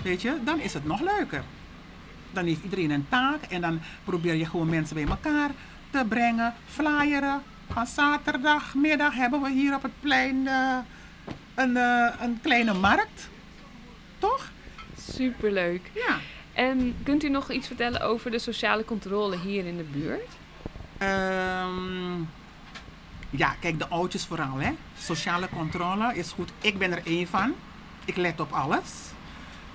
weet 0.02 0.22
je, 0.22 0.36
dan 0.44 0.60
is 0.60 0.74
het 0.74 0.84
nog 0.84 1.00
leuker. 1.00 1.42
Dan 2.30 2.44
heeft 2.44 2.62
iedereen 2.62 2.90
een 2.90 3.06
taak 3.08 3.42
en 3.42 3.60
dan 3.60 3.80
probeer 4.04 4.34
je 4.34 4.46
gewoon 4.46 4.68
mensen 4.68 4.94
bij 4.94 5.06
elkaar 5.06 5.50
te 5.90 6.04
brengen. 6.08 6.54
Flyeren. 6.66 7.42
Van 7.72 7.86
zaterdagmiddag 7.86 9.14
hebben 9.14 9.42
we 9.42 9.50
hier 9.50 9.74
op 9.74 9.82
het 9.82 10.00
plein 10.00 10.46
eh, 10.46 10.78
een, 11.54 11.76
eh, 11.76 12.12
een 12.20 12.38
kleine 12.42 12.74
markt. 12.74 13.28
Toch? 14.18 14.50
Superleuk. 15.10 15.90
Ja. 15.94 16.16
En 16.52 16.96
kunt 17.02 17.24
u 17.24 17.28
nog 17.28 17.50
iets 17.50 17.66
vertellen 17.66 18.00
over 18.00 18.30
de 18.30 18.38
sociale 18.38 18.84
controle 18.84 19.38
hier 19.38 19.66
in 19.66 19.76
de 19.76 19.86
buurt? 19.92 20.36
Ehm, 20.98 22.22
ja, 23.30 23.54
kijk, 23.60 23.78
de 23.78 23.88
oudjes 23.88 24.26
vooral, 24.26 24.56
hè. 24.56 24.70
Sociale 24.98 25.48
controle 25.48 26.14
is 26.14 26.32
goed. 26.32 26.52
Ik 26.60 26.78
ben 26.78 26.92
er 26.92 27.06
één 27.06 27.26
van. 27.26 27.54
Ik 28.04 28.16
let 28.16 28.40
op 28.40 28.52
alles. 28.52 28.90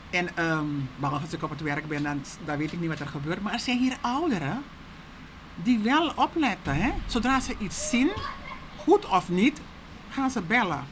En 0.10 0.38
ehm, 0.38 0.66
behalve 0.96 1.24
als 1.24 1.34
ik 1.34 1.44
op 1.44 1.50
het 1.50 1.62
werk 1.62 1.88
ben, 1.88 2.04
dan, 2.04 2.24
dan 2.46 2.58
weet 2.58 2.72
ik 2.72 2.80
niet 2.80 2.90
wat 2.90 3.00
er 3.00 3.08
gebeurt. 3.08 3.42
Maar 3.42 3.54
er 3.54 3.60
zijn 3.60 3.78
hier 3.78 3.98
ouderen 4.02 4.64
die 5.56 5.80
wel 5.80 6.12
opletten, 6.16 6.76
hè. 6.76 6.92
Zodra 7.06 7.40
ze 7.40 7.56
iets 7.60 7.90
zien, 7.90 8.10
goed 8.78 9.06
of 9.06 9.30
niet, 9.30 9.62
gaan 10.10 10.32
ze 10.32 10.42
bellen. 10.42 10.86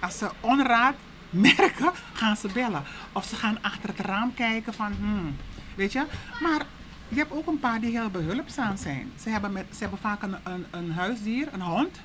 Als 0.00 0.18
ze 0.18 0.30
onraad 0.40 0.94
merken, 1.30 1.92
gaan 2.12 2.36
ze 2.36 2.48
bellen. 2.52 2.84
Of 3.12 3.24
ze 3.24 3.36
gaan 3.36 3.58
achter 3.62 3.88
het 3.88 4.00
raam 4.00 4.34
kijken 4.34 4.74
van, 4.74 4.92
hmm, 4.98 5.36
weet 5.74 5.92
je. 5.92 6.06
Maar 6.40 6.66
je 7.08 7.16
hebt 7.16 7.32
ook 7.32 7.46
een 7.46 7.60
paar 7.60 7.80
die 7.80 7.90
heel 7.90 8.10
behulpzaam 8.10 8.76
zijn. 8.76 9.12
Ze 9.20 9.30
hebben, 9.30 9.52
ze 9.54 9.78
hebben 9.78 9.98
vaak 9.98 10.22
een, 10.22 10.64
een, 10.70 10.92
huisdier, 10.92 11.48
een 11.52 11.62
hond. 11.62 12.00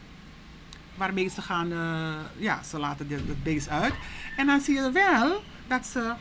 Waarmee 0.96 1.30
ze 1.30 1.42
gaan, 1.42 1.72
eh, 1.72 2.14
ja, 2.38 2.64
ze 2.64 2.80
laten 2.80 3.08
het 3.10 3.44
beest 3.44 3.70
uit. 3.70 3.94
En 4.38 4.46
dan 4.46 4.62
zie 4.62 4.76
je 4.76 4.92
wel 4.92 5.44
dat 5.68 5.86
ze 5.86 6.14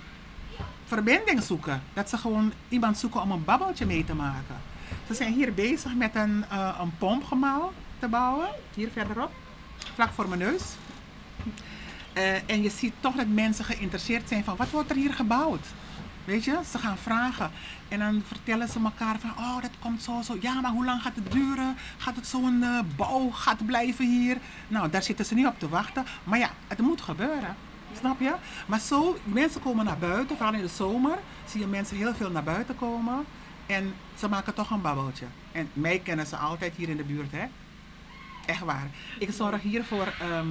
verbinding 0.85 1.43
zoeken. 1.43 1.83
Dat 1.93 2.09
ze 2.09 2.19
gewoon 2.19 2.53
iemand 2.69 2.99
zoeken 2.99 3.21
om 3.21 3.31
een 3.31 3.45
babbeltje 3.45 3.87
mee 3.87 4.05
te 4.05 4.15
maken. 4.15 4.57
Ze 5.07 5.15
zijn 5.15 5.33
hier 5.33 5.55
bezig 5.55 5.95
met 5.95 6.15
een, 6.15 6.45
eh, 6.51 6.79
een 6.81 6.93
pompgemaal 6.99 7.73
te 7.99 8.09
bouwen. 8.09 8.49
Hier 8.75 8.91
verderop. 8.91 9.31
Vlak 9.95 10.13
voor 10.13 10.29
mijn 10.29 10.41
neus. 10.41 10.63
Eh, 12.13 12.51
en 12.51 12.63
je 12.63 12.71
ziet 12.71 12.93
toch 13.01 13.15
dat 13.15 13.27
mensen 13.27 13.65
geïnteresseerd 13.65 14.29
zijn 14.29 14.45
van 14.45 14.57
wat 14.57 14.71
wordt 14.71 14.91
er 14.91 14.97
hier 14.97 15.13
gebouwd? 15.13 15.67
Weet 16.31 16.45
je, 16.45 16.59
ze 16.71 16.79
gaan 16.79 16.99
vragen. 16.99 17.51
En 17.89 17.99
dan 17.99 18.23
vertellen 18.27 18.69
ze 18.69 18.79
elkaar 18.85 19.19
van, 19.19 19.31
oh 19.31 19.63
dat 19.63 19.71
komt 19.79 20.03
zo, 20.03 20.23
zo. 20.23 20.37
Ja, 20.41 20.61
maar 20.61 20.71
hoe 20.71 20.85
lang 20.85 21.03
gaat 21.03 21.15
het 21.15 21.33
duren? 21.33 21.77
Gaat 21.97 22.17
het 22.17 22.27
zo'n 22.27 22.63
eh, 22.63 22.79
bouwgat 22.97 23.67
blijven 23.67 24.07
hier? 24.07 24.37
Nou, 24.69 24.91
daar 24.91 25.03
zitten 25.03 25.25
ze 25.25 25.35
niet 25.35 25.47
op 25.47 25.59
te 25.59 25.69
wachten. 25.69 26.05
Maar 26.25 26.39
ja, 26.39 26.51
het 26.69 26.79
moet 26.79 27.01
gebeuren. 27.01 27.57
Snap 27.99 28.21
je? 28.21 28.35
Maar 28.67 28.81
zo, 28.81 29.19
mensen 29.25 29.61
komen 29.61 29.85
naar 29.85 29.99
buiten, 29.99 30.37
vooral 30.37 30.55
in 30.55 30.61
de 30.61 30.69
zomer. 30.69 31.19
Zie 31.45 31.61
je 31.61 31.67
mensen 31.67 31.97
heel 31.97 32.15
veel 32.15 32.31
naar 32.31 32.45
buiten 32.45 32.77
komen. 32.77 33.25
En 33.67 33.95
ze 34.19 34.29
maken 34.29 34.55
toch 34.55 34.71
een 34.71 34.83
babbeltje. 34.83 35.27
En 35.53 35.69
mij 35.73 35.99
kennen 35.99 36.27
ze 36.27 36.37
altijd 36.37 36.75
hier 36.77 36.89
in 36.89 36.97
de 36.97 37.05
buurt, 37.05 37.33
hè? 37.33 37.45
Echt 38.47 38.61
waar. 38.61 38.91
Ik 39.19 39.31
zorg 39.33 39.63
hier 39.63 39.85
voor 39.85 40.15
ehm, 40.21 40.49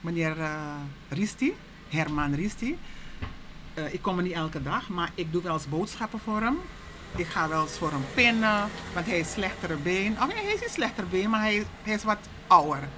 meneer 0.00 0.40
eh, 0.40 0.74
Risti, 1.08 1.54
Herman 1.88 2.34
Risti. 2.34 2.78
Eh, 3.80 3.92
ik 3.94 4.02
kom 4.02 4.16
er 4.16 4.22
niet 4.22 4.32
elke 4.32 4.62
dag, 4.62 4.88
maar 4.88 5.10
ik 5.14 5.32
doe 5.32 5.42
wel 5.42 5.52
eens 5.52 5.68
boodschappen 5.68 6.18
voor 6.18 6.40
hem. 6.40 6.58
Ik 7.16 7.26
ga 7.26 7.48
wel 7.48 7.62
eens 7.62 7.78
voor 7.78 7.90
hem 7.90 8.04
pinnen, 8.14 8.68
want 8.94 9.06
hij 9.06 9.18
is 9.18 9.32
slechtere 9.32 9.76
been. 9.76 10.16
Of 10.20 10.26
nee, 10.26 10.44
hij 10.44 10.54
is 10.54 10.60
niet 10.60 10.70
slechter 10.70 11.08
been, 11.08 11.30
maar 11.30 11.40
hij, 11.40 11.66
hij 11.82 11.94
is 11.94 12.04
wat 12.04 12.28
ouder. 12.46 12.88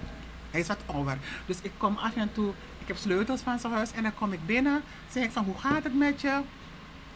Hij 0.50 0.60
is 0.60 0.66
wat 0.66 0.78
ouder. 0.86 1.18
Dus 1.46 1.56
ik 1.62 1.70
kom 1.76 1.96
af 1.96 2.16
en 2.16 2.32
toe, 2.32 2.52
ik 2.78 2.86
heb 2.86 2.96
sleutels 2.96 3.40
van 3.40 3.58
zijn 3.58 3.72
huis 3.72 3.92
en 3.92 4.02
dan 4.02 4.14
kom 4.14 4.32
ik 4.32 4.46
binnen. 4.46 4.82
Zeg 5.10 5.24
ik 5.24 5.30
van, 5.30 5.44
hoe 5.44 5.58
gaat 5.58 5.82
het 5.82 5.98
met 5.98 6.20
je? 6.20 6.40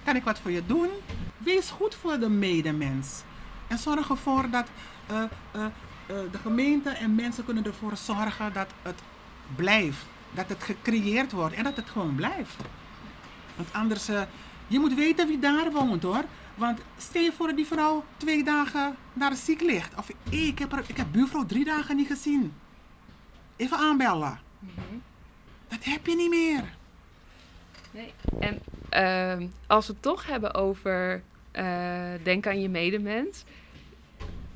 Kan 0.04 0.16
ik 0.16 0.24
wat 0.24 0.38
voor 0.38 0.50
je 0.50 0.66
doen? 0.66 0.88
Wees 1.38 1.70
goed 1.70 1.94
voor 1.94 2.18
de 2.18 2.28
medemens. 2.28 3.22
En 3.68 3.78
zorg 3.78 4.08
ervoor 4.08 4.50
dat 4.50 4.66
eh, 5.06 5.22
eh, 5.52 5.66
de 6.06 6.38
gemeente 6.42 6.90
en 6.90 7.14
mensen 7.14 7.44
kunnen 7.44 7.64
ervoor 7.64 7.96
zorgen 7.96 8.52
dat 8.52 8.70
het 8.82 9.00
blijft. 9.56 10.06
Dat 10.30 10.48
het 10.48 10.62
gecreëerd 10.62 11.32
wordt 11.32 11.54
en 11.54 11.64
dat 11.64 11.76
het 11.76 11.90
gewoon 11.90 12.14
blijft. 12.14 12.56
Want 13.56 13.68
anders, 13.72 14.08
eh, 14.08 14.22
je 14.66 14.78
moet 14.78 14.94
weten 14.94 15.28
wie 15.28 15.38
daar 15.38 15.70
woont 15.72 16.02
hoor. 16.02 16.24
Want 16.54 16.80
stel 16.96 17.22
je 17.22 17.32
voor 17.32 17.46
dat 17.46 17.56
die 17.56 17.66
vrouw 17.66 18.04
twee 18.16 18.44
dagen 18.44 18.96
daar 19.12 19.34
ziek 19.36 19.60
ligt. 19.60 19.94
Of 19.98 20.08
ik, 20.30 20.58
heb 20.58 20.70
haar- 20.72 20.84
ik 20.86 20.96
heb 20.96 21.06
buurvrouw 21.12 21.46
drie 21.46 21.64
dagen 21.64 21.96
niet 21.96 22.06
gezien. 22.06 22.52
Even 23.56 23.78
aanbellen. 23.78 24.40
Dat 25.68 25.84
heb 25.84 26.06
je 26.06 26.16
niet 26.16 26.30
meer. 26.30 26.64
Nee. 27.90 28.12
En 28.40 28.60
ehm, 28.88 29.46
als 29.66 29.86
we 29.86 29.92
het 29.92 30.02
toch 30.02 30.26
hebben 30.26 30.54
over 30.54 31.22
eh, 31.50 31.64
denk 32.22 32.46
aan 32.46 32.60
je 32.60 32.68
medemens. 32.68 33.44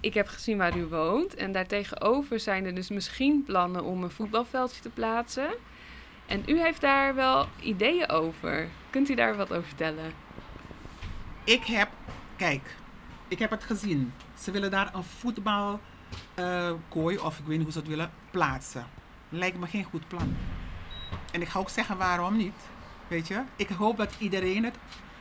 Ik 0.00 0.14
heb 0.14 0.26
gezien 0.28 0.56
waar 0.58 0.76
u 0.76 0.84
woont 0.86 1.34
en 1.34 1.52
daartegenover 1.52 2.40
zijn 2.40 2.64
er 2.64 2.74
dus 2.74 2.88
misschien 2.88 3.42
plannen 3.46 3.84
om 3.84 4.02
een 4.02 4.10
voetbalveldje 4.10 4.80
te 4.82 4.88
plaatsen. 4.88 5.48
En 6.30 6.42
u 6.46 6.60
heeft 6.60 6.80
daar 6.80 7.14
wel 7.14 7.48
ideeën 7.60 8.08
over. 8.08 8.68
Kunt 8.90 9.08
u 9.08 9.14
daar 9.14 9.36
wat 9.36 9.52
over 9.52 9.64
vertellen? 9.64 10.12
Ik 11.44 11.64
heb, 11.64 11.88
kijk, 12.36 12.76
ik 13.28 13.38
heb 13.38 13.50
het 13.50 13.64
gezien. 13.64 14.12
Ze 14.38 14.50
willen 14.50 14.70
daar 14.70 14.94
een 14.94 15.04
voetbalkooi, 15.04 17.18
of 17.18 17.38
ik 17.38 17.44
weet 17.44 17.56
niet 17.56 17.62
hoe 17.62 17.72
ze 17.72 17.78
het 17.78 17.88
willen, 17.88 18.10
plaatsen. 18.30 18.86
Lijkt 19.28 19.58
me 19.58 19.66
geen 19.66 19.84
goed 19.84 20.08
plan. 20.08 20.36
En 21.32 21.40
ik 21.40 21.48
ga 21.48 21.58
ook 21.58 21.70
zeggen 21.70 21.96
waarom 21.96 22.36
niet. 22.36 22.56
Weet 23.08 23.28
je, 23.28 23.42
ik 23.56 23.68
hoop 23.68 23.96
dat 23.96 24.14
iedereen 24.18 24.64
het, 24.64 24.74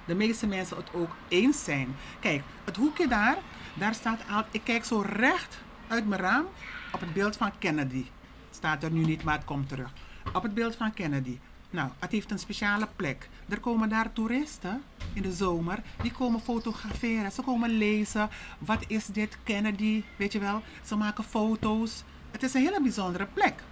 de 0.05 0.15
meeste 0.15 0.47
mensen 0.47 0.77
het 0.77 0.93
ook 0.93 1.15
eens 1.27 1.63
zijn. 1.63 1.95
Kijk, 2.19 2.41
het 2.63 2.75
hoekje 2.75 3.07
daar, 3.07 3.37
daar 3.73 3.93
staat 3.93 4.21
al, 4.31 4.43
ik 4.51 4.61
kijk 4.63 4.85
zo 4.85 5.03
recht 5.05 5.57
uit 5.87 6.07
mijn 6.07 6.21
raam 6.21 6.45
op 6.91 6.99
het 6.99 7.13
beeld 7.13 7.37
van 7.37 7.51
Kennedy. 7.59 8.05
Staat 8.51 8.83
er 8.83 8.91
nu 8.91 9.05
niet, 9.05 9.23
maar 9.23 9.35
het 9.35 9.45
komt 9.45 9.69
terug. 9.69 9.91
Op 10.33 10.43
het 10.43 10.53
beeld 10.53 10.75
van 10.75 10.93
Kennedy. 10.93 11.37
Nou, 11.69 11.89
het 11.99 12.11
heeft 12.11 12.31
een 12.31 12.39
speciale 12.39 12.87
plek. 12.95 13.29
Er 13.47 13.59
komen 13.59 13.89
daar 13.89 14.13
toeristen 14.13 14.83
in 15.13 15.21
de 15.21 15.31
zomer. 15.31 15.81
Die 16.01 16.11
komen 16.11 16.39
fotograferen. 16.41 17.31
Ze 17.31 17.41
komen 17.41 17.69
lezen. 17.69 18.29
Wat 18.59 18.83
is 18.87 19.05
dit 19.05 19.37
Kennedy? 19.43 20.03
Weet 20.15 20.31
je 20.31 20.39
wel? 20.39 20.61
Ze 20.85 20.95
maken 20.95 21.23
foto's. 21.23 22.03
Het 22.31 22.43
is 22.43 22.53
een 22.53 22.61
hele 22.61 22.81
bijzondere 22.81 23.27
plek. 23.33 23.63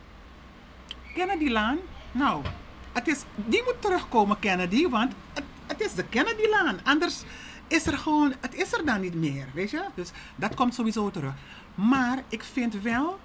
Kennedylaan. 1.14 1.78
Nou, 2.12 2.44
het 2.94 3.08
is, 3.08 3.24
die 3.36 3.64
moet 3.64 3.82
terugkomen, 3.82 4.40
Kennedy. 4.40 4.88
Want 4.88 5.14
het, 5.34 5.44
het 5.68 5.82
is 5.82 5.94
de 5.94 6.04
Kennedylaan. 6.04 6.80
Anders 6.84 7.24
is 7.68 7.86
er 7.86 7.98
gewoon, 7.98 8.34
het 8.40 8.56
is 8.56 8.74
er 8.74 8.86
dan 8.86 9.02
niet 9.02 9.16
meer. 9.16 9.48
Weet 9.54 9.72
je? 9.72 9.84
Dus 9.96 10.12
dat 10.36 10.56
komt 10.56 10.74
sowieso 10.74 11.12
terug. 11.12 11.34
Maar 11.76 12.24
ik 12.28 12.44
vind 12.44 12.82
wel 12.82 13.20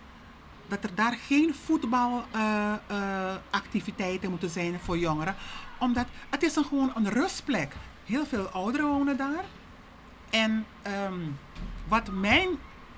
dat 0.69 0.85
er 0.85 0.95
daar 0.95 1.17
geen 1.27 1.55
voetbalactiviteiten 1.55 4.31
moeten 4.31 4.51
zijn 4.51 4.81
voor 4.81 4.99
jongeren. 4.99 5.35
Omdat 5.79 6.07
het 6.31 6.43
is 6.43 6.57
een, 6.57 6.65
gewoon 6.65 6.93
een 6.95 7.09
rustplek. 7.09 7.75
Heel 8.05 8.27
veel 8.27 8.47
ouderen 8.47 8.87
wonen 8.87 9.17
daar. 9.17 9.45
En 10.31 10.67
ehm, 10.83 11.21
wat 11.89 12.11
mijn 12.11 12.49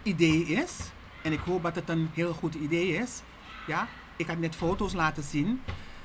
idee 0.03 0.45
is, 0.45 0.79
en 1.23 1.33
ik 1.33 1.41
hoop 1.41 1.63
dat 1.63 1.75
het 1.75 1.89
een 1.89 2.11
heel 2.15 2.33
goed 2.33 2.55
idee 2.55 2.97
is, 2.97 3.23
ja, 3.67 3.89
ik 4.17 4.27
had 4.27 4.39
net 4.39 4.55
foto's 4.55 4.93
laten 4.93 5.23
zien. 5.23 5.63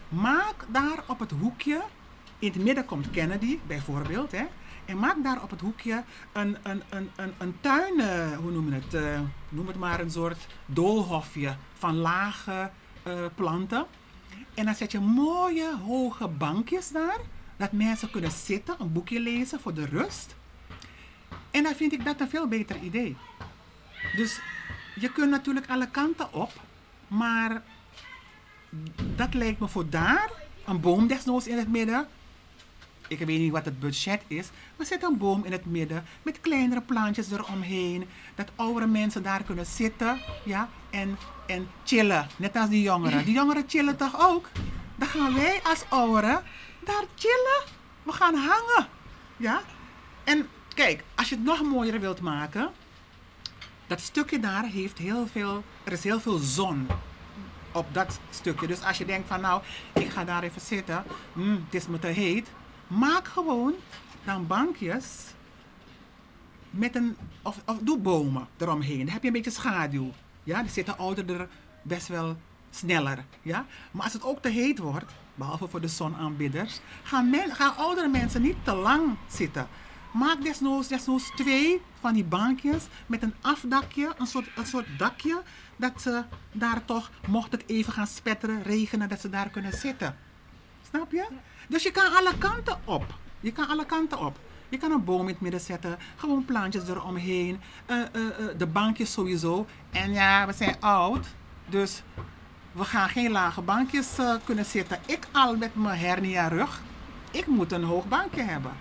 Maak 0.10 0.66
daar 0.68 1.04
op 1.08 1.20
het 1.20 1.32
hoekje, 1.32 1.82
in 2.40 2.52
het 2.52 2.64
midden 2.64 2.86
komt 2.86 3.10
Kennedy 3.10 3.60
bijvoorbeeld, 3.68 4.32
hè. 4.32 4.46
En 4.90 4.98
maak 4.98 5.24
daar 5.24 5.44
op 5.44 5.50
het 5.50 5.62
hoekje 5.62 6.04
een, 6.32 6.58
een, 6.64 6.82
een, 6.90 7.10
een, 7.16 7.34
een 7.38 7.56
tuin, 7.62 8.00
eh, 8.00 8.38
hoe 8.38 8.52
noem 8.52 8.68
je 8.68 8.74
het? 8.74 8.94
eh, 8.94 9.20
noem 9.50 9.68
het 9.68 9.76
maar 9.76 10.00
een 10.00 10.12
soort 10.12 10.48
doolhofje 10.66 11.56
van 11.74 11.96
lage 11.96 12.70
eh, 13.04 13.26
planten. 13.36 13.86
En 14.54 14.66
dan 14.66 14.76
zet 14.76 14.92
je 14.92 15.00
mooie 15.00 15.78
hoge 15.86 16.28
bankjes 16.28 16.90
daar, 16.90 17.18
dat 17.58 17.72
mensen 17.72 18.12
kunnen 18.12 18.32
zitten, 18.32 18.76
een 18.80 18.92
boekje 18.92 19.20
lezen 19.20 19.60
voor 19.60 19.74
de 19.74 19.86
rust. 19.86 20.36
En 21.52 21.64
dan 21.64 21.76
vind 21.76 21.94
ik 21.94 22.06
dat 22.06 22.20
een 22.20 22.30
veel 22.30 22.48
beter 22.48 22.78
idee. 22.82 23.18
Dus 24.16 24.42
je 24.96 25.12
kunt 25.12 25.32
natuurlijk 25.32 25.70
alle 25.70 25.90
kanten 25.90 26.34
op, 26.34 26.52
maar 27.08 27.62
dat 29.16 29.34
lijkt 29.34 29.60
me 29.60 29.68
voor 29.68 29.90
daar, 29.90 30.30
een 30.66 30.80
boom 30.80 31.08
desnoods 31.08 31.48
in 31.48 31.58
het 31.58 31.72
midden. 31.72 32.08
Ik 33.10 33.20
weet 33.20 33.40
niet 33.40 33.52
wat 33.52 33.66
het 33.66 33.80
budget 33.80 34.22
is, 34.28 34.50
maar 34.76 34.86
zet 34.86 35.04
een 35.04 35.18
boom 35.18 35.46
in 35.46 35.52
het 35.52 35.66
midden 35.66 36.06
met 36.22 36.42
kleinere 36.42 36.82
plantjes 36.82 37.32
eromheen. 37.32 38.08
Dat 38.36 38.52
oudere 38.56 38.88
mensen 38.88 39.24
daar 39.24 39.44
kunnen 39.44 39.66
zitten 39.66 40.20
ja, 40.44 40.70
en, 40.90 41.18
en 41.48 41.68
chillen, 41.84 42.28
net 42.38 42.56
als 42.56 42.70
die 42.70 42.82
jongeren. 42.82 43.26
Die 43.26 43.34
jongeren 43.34 43.64
chillen 43.68 43.98
toch 43.98 44.30
ook? 44.30 44.50
Dan 44.96 45.08
gaan 45.08 45.34
wij 45.34 45.60
als 45.64 45.84
ouderen 45.90 46.44
daar 46.80 47.04
chillen. 47.16 47.64
We 48.04 48.12
gaan 48.12 48.36
hangen. 48.36 48.88
Ja? 49.38 49.62
En 50.24 50.48
kijk, 50.74 51.04
als 51.16 51.30
je 51.30 51.36
het 51.36 51.44
nog 51.44 51.64
mooier 51.64 52.00
wilt 52.00 52.22
maken, 52.22 52.70
dat 53.88 54.00
stukje 54.00 54.40
daar 54.40 54.66
heeft 54.66 54.98
heel 54.98 55.28
veel, 55.28 55.64
er 55.84 55.92
is 55.92 56.04
heel 56.04 56.20
veel 56.20 56.38
zon 56.38 56.88
op 57.72 57.94
dat 57.94 58.20
stukje. 58.30 58.68
Dus 58.68 58.84
als 58.84 58.98
je 58.98 59.06
denkt 59.06 59.28
van 59.28 59.42
nou, 59.42 59.62
ik 59.94 60.10
ga 60.10 60.24
daar 60.24 60.44
even 60.44 60.62
zitten, 60.62 61.04
mm, 61.34 61.64
het 61.66 61.74
is 61.74 61.88
me 61.88 62.00
te 62.00 62.08
heet, 62.08 62.48
maak 62.90 63.28
gewoon 63.28 63.74
dan 64.24 64.48
bankjes 64.48 65.34
met 66.70 66.96
een, 66.96 67.18
of, 67.42 67.62
of 67.66 67.78
doe 67.82 67.98
bomen 67.98 68.48
eromheen. 68.58 69.00
Dan 69.00 69.14
heb 69.14 69.22
je 69.22 69.28
een 69.28 69.34
beetje 69.34 69.52
schaduw. 69.52 70.12
Ja, 70.44 70.62
die 70.62 70.72
zitten 70.72 70.98
ouderen 70.98 71.40
er 71.40 71.50
best 71.82 72.08
wel 72.08 72.38
sneller. 72.70 73.26
Ja? 73.42 73.66
Maar 73.92 74.04
als 74.04 74.14
het 74.14 74.24
ook 74.24 74.42
te 74.42 74.50
heet 74.50 74.80
wordt, 74.80 75.12
behalve 75.36 75.68
voor 75.68 75.82
de 75.82 75.88
zonaanbidders, 75.88 76.80
gaan, 77.04 77.34
gaan 77.50 77.76
oudere 77.76 78.08
mensen 78.08 78.42
niet 78.42 78.58
te 78.64 78.74
lang 78.74 79.18
zitten. 79.28 79.68
Maak 80.14 80.44
desnoods, 80.44 80.88
desnoods 80.88 81.32
twee 81.36 81.82
van 82.00 82.14
die 82.14 82.24
bankjes 82.24 82.88
met 83.06 83.24
een 83.24 83.34
afdakje, 83.42 84.14
een 84.18 84.28
soort, 84.28 84.50
een 84.56 84.66
soort 84.66 84.88
dakje, 84.98 85.42
dat 85.76 86.02
ze 86.02 86.24
daar 86.52 86.86
toch, 86.86 87.12
mocht 87.28 87.52
het 87.52 87.64
even 87.66 87.94
gaan 87.94 88.08
spetteren, 88.08 88.64
regenen, 88.64 89.10
dat 89.10 89.22
ze 89.22 89.30
daar 89.30 89.50
kunnen 89.50 89.74
zitten. 89.74 90.16
Snap 90.90 91.12
je? 91.12 91.26
Dus 91.68 91.84
je 91.84 91.92
kan 91.92 92.16
alle 92.16 92.38
kanten 92.38 92.80
op. 92.86 93.06
Je 93.40 93.52
kan 93.52 93.68
alle 93.68 93.86
kanten 93.86 94.20
op. 94.20 94.40
Je 94.70 94.78
kan 94.78 94.92
een 94.92 95.04
boom 95.04 95.22
in 95.22 95.28
het 95.28 95.42
midden 95.42 95.60
zetten, 95.60 95.98
gewoon 96.16 96.46
plantjes 96.46 96.88
eromheen, 96.88 97.62
eh, 97.86 97.98
eh, 97.98 98.06
eh, 98.14 98.58
de 98.58 98.68
bankjes 98.68 99.12
sowieso. 99.12 99.66
En 99.92 100.14
ja, 100.14 100.46
we 100.46 100.54
zijn 100.54 100.76
oud, 100.80 101.28
dus 101.66 102.04
we 102.72 102.84
gaan 102.84 103.10
geen 103.10 103.32
lage 103.32 103.62
bankjes 103.62 104.08
kunnen 104.44 104.66
zitten. 104.66 105.00
Ik 105.06 105.28
al 105.32 105.58
met 105.58 105.76
mijn 105.76 106.00
hernia 106.00 106.48
rug, 106.48 106.82
ik 107.32 107.48
moet 107.48 107.72
een 107.72 107.84
hoog 107.84 108.08
bankje 108.08 108.42
hebben. 108.42 108.72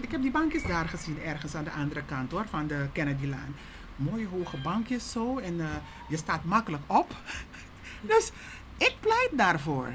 Ik 0.00 0.10
heb 0.10 0.22
die 0.22 0.30
bankjes 0.30 0.62
daar 0.66 0.88
gezien, 0.88 1.22
ergens 1.22 1.54
aan 1.54 1.64
de 1.64 1.70
andere 1.70 2.02
kant 2.04 2.30
hoor, 2.30 2.46
van 2.48 2.66
de 2.66 2.88
Kennedylaan. 2.92 3.56
Mooie 3.96 4.26
hoge 4.26 4.56
bankjes 4.56 5.10
zo 5.10 5.38
en 5.38 5.60
je 6.08 6.16
staat 6.16 6.44
makkelijk 6.44 6.82
op. 6.86 7.16
dus 8.10 8.30
ik 8.76 8.94
pleit 9.00 9.30
daarvoor. 9.32 9.88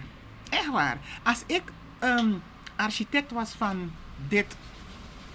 Echt 0.50 0.70
waar. 0.72 0.98
Als 1.24 1.44
ik 1.46 1.64
ehm, 2.00 2.32
architect 2.76 3.32
was 3.32 3.52
van 3.52 3.92
dit 4.28 4.58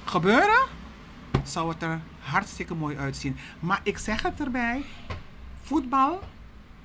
gebeuren, 0.04 0.66
zou 1.42 1.68
het 1.68 1.82
er 1.82 2.00
hartstikke 2.18 2.74
mooi 2.74 2.96
uitzien. 2.96 3.36
Maar 3.60 3.80
ik 3.82 3.98
zeg 3.98 4.22
het 4.22 4.40
erbij, 4.40 4.84
voetbal, 5.62 6.20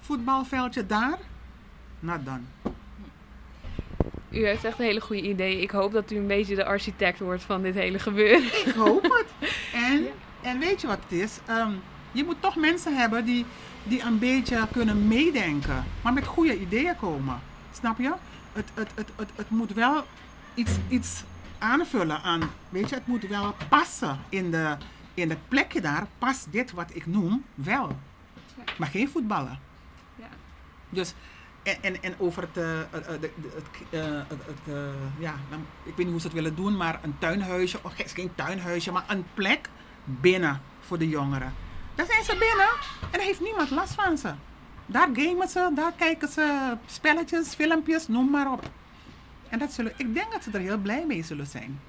voetbalveldje 0.02 0.86
daar, 0.86 1.18
not 2.00 2.26
done. 2.26 2.74
U 4.30 4.46
heeft 4.46 4.64
echt 4.64 4.80
een 4.80 4.86
hele 4.86 5.02
goede 5.02 5.22
idee. 5.22 5.62
Ik 5.62 5.72
hoop 5.72 5.92
dat 5.92 6.12
u 6.12 6.18
een 6.18 6.28
beetje 6.28 6.56
de 6.56 6.66
architect 6.66 7.20
wordt 7.20 7.44
van 7.44 7.62
dit 7.62 7.76
hele 7.76 8.00
gebeuren. 8.00 8.44
Ik 8.66 8.74
hoop 8.76 9.04
het. 9.04 9.28
En, 9.74 10.08
en 10.42 10.60
weet 10.60 10.82
je 10.82 10.88
wat 10.88 11.00
het 11.08 11.20
is? 11.20 11.40
Ehm, 11.46 11.72
je 12.12 12.24
moet 12.24 12.42
toch 12.42 12.56
mensen 12.56 12.98
hebben 12.98 13.26
die, 13.26 13.46
die 13.84 14.02
een 14.02 14.20
beetje 14.20 14.68
kunnen 14.72 15.08
meedenken, 15.08 15.86
maar 16.02 16.14
met 16.14 16.26
goede 16.26 16.60
ideeën 16.60 16.96
komen. 16.96 17.40
Snap 17.74 17.98
je? 17.98 18.14
Het, 18.54 18.70
het, 18.74 18.90
het, 18.96 19.10
het, 19.16 19.30
het 19.36 19.50
moet 19.50 19.74
wel 19.74 20.04
iets, 20.54 20.72
iets 20.88 21.24
aanvullen 21.58 22.22
aan, 22.22 22.42
weet 22.70 22.90
je, 22.90 22.96
het 22.96 23.08
moet 23.08 23.24
wel 23.28 23.56
passen 23.70 24.20
in, 24.30 24.52
de, 24.52 24.78
in 25.14 25.30
het 25.30 25.48
plekje 25.48 25.82
daar. 25.82 26.08
Past 26.18 26.52
dit 26.52 26.72
wat 26.72 26.90
ik 26.94 27.06
noem 27.06 27.46
wel. 27.54 27.98
Maar 28.78 28.88
geen 28.88 29.10
voetballen. 29.10 29.60
Ja. 30.16 30.28
Dus, 30.90 31.14
en, 31.64 31.78
en, 31.84 32.04
en 32.04 32.14
over 32.20 32.42
het, 32.42 32.58
eh, 32.58 32.80
eh, 32.82 32.88
de- 32.92 33.20
de- 33.20 33.52
het, 33.56 33.66
eh, 33.90 34.16
het, 34.28 34.76
eh, 34.76 34.76
ja, 35.20 35.34
ik 35.84 35.96
weet 35.96 35.98
niet 35.98 36.10
hoe 36.10 36.20
ze 36.20 36.26
het 36.26 36.36
willen 36.36 36.56
doen, 36.56 36.78
maar 36.78 37.00
een 37.04 37.16
tuinhuisje, 37.20 37.80
of 37.82 37.94
geen- 37.96 38.08
geen 38.10 38.32
tuinhuisje, 38.36 38.92
maar 38.92 39.04
een 39.08 39.26
plek 39.34 39.70
binnen 40.04 40.62
voor 40.80 40.98
de 40.98 41.10
jongeren. 41.10 41.54
Daar 41.96 42.06
zijn 42.06 42.24
ze 42.24 42.32
binnen 42.32 42.70
en 43.02 43.12
daar 43.18 43.22
heeft 43.22 43.42
niemand 43.42 43.70
last 43.70 43.94
van 43.94 44.18
ze. 44.18 44.34
Daar 44.92 45.10
gamen 45.14 45.48
ze, 45.48 45.72
daar 45.76 45.94
kijken 45.98 46.28
ze 46.28 46.76
spelletjes, 46.86 47.54
filmpjes, 47.54 48.08
noem 48.08 48.30
maar 48.30 48.52
op. 48.52 48.70
En 49.50 49.60
dat 49.60 49.72
zullen, 49.74 49.94
ik 49.98 50.14
denk 50.14 50.32
dat 50.32 50.44
ze 50.44 50.52
er 50.52 50.60
heel 50.60 50.78
blij 50.78 51.06
mee 51.08 51.24
zullen 51.24 51.48
zijn. 51.48 51.80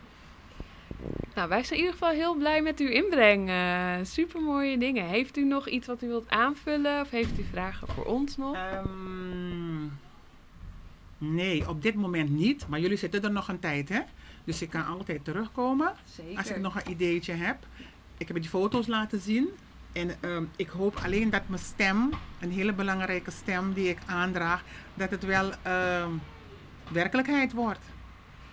Nou, 1.34 1.48
wij 1.48 1.64
zijn 1.64 1.78
in 1.78 1.84
ieder 1.84 1.98
geval 1.98 2.14
heel 2.14 2.34
blij 2.34 2.62
met 2.62 2.80
uw 2.80 2.88
inbreng. 2.88 3.48
Eh 3.48 3.94
Super 4.02 4.40
mooie 4.40 4.78
dingen. 4.78 5.04
Heeft 5.06 5.36
u 5.36 5.44
nog 5.44 5.68
iets 5.68 5.86
wat 5.86 6.02
u 6.02 6.06
wilt 6.06 6.30
aanvullen? 6.30 7.00
Of 7.00 7.10
heeft 7.10 7.38
u 7.38 7.44
vragen 7.50 7.88
voor 7.88 8.04
ons 8.04 8.36
nog? 8.36 8.54
Ehm, 8.54 9.84
nee, 11.18 11.68
op 11.68 11.82
dit 11.82 11.94
moment 11.94 12.30
niet. 12.30 12.68
Maar 12.68 12.80
jullie 12.80 12.96
zitten 12.96 13.22
er 13.22 13.30
nog 13.30 13.48
een 13.48 13.58
tijd, 13.58 13.88
hè? 13.88 14.00
Dus 14.44 14.62
ik 14.62 14.70
kan 14.70 14.86
altijd 14.86 15.24
terugkomen. 15.24 15.92
Zeker. 16.04 16.36
Als 16.36 16.50
ik 16.50 16.58
nog 16.58 16.74
een 16.74 16.90
ideetje 16.90 17.32
heb. 17.32 17.56
Ik 18.18 18.28
heb 18.28 18.36
die 18.36 18.50
foto's 18.50 18.86
laten 18.86 19.20
zien. 19.20 19.48
En 19.92 20.10
ehm, 20.20 20.44
ik 20.56 20.68
hoop 20.68 20.96
alleen 21.04 21.30
dat 21.30 21.42
mijn 21.46 21.62
stem, 21.62 22.10
een 22.40 22.50
hele 22.50 22.72
belangrijke 22.72 23.30
stem 23.30 23.72
die 23.72 23.88
ik 23.88 23.98
aandraag, 24.06 24.62
dat 24.94 25.10
het 25.10 25.24
wel 25.24 25.50
ehm, 25.62 26.10
werkelijkheid 26.92 27.52
wordt. 27.52 27.84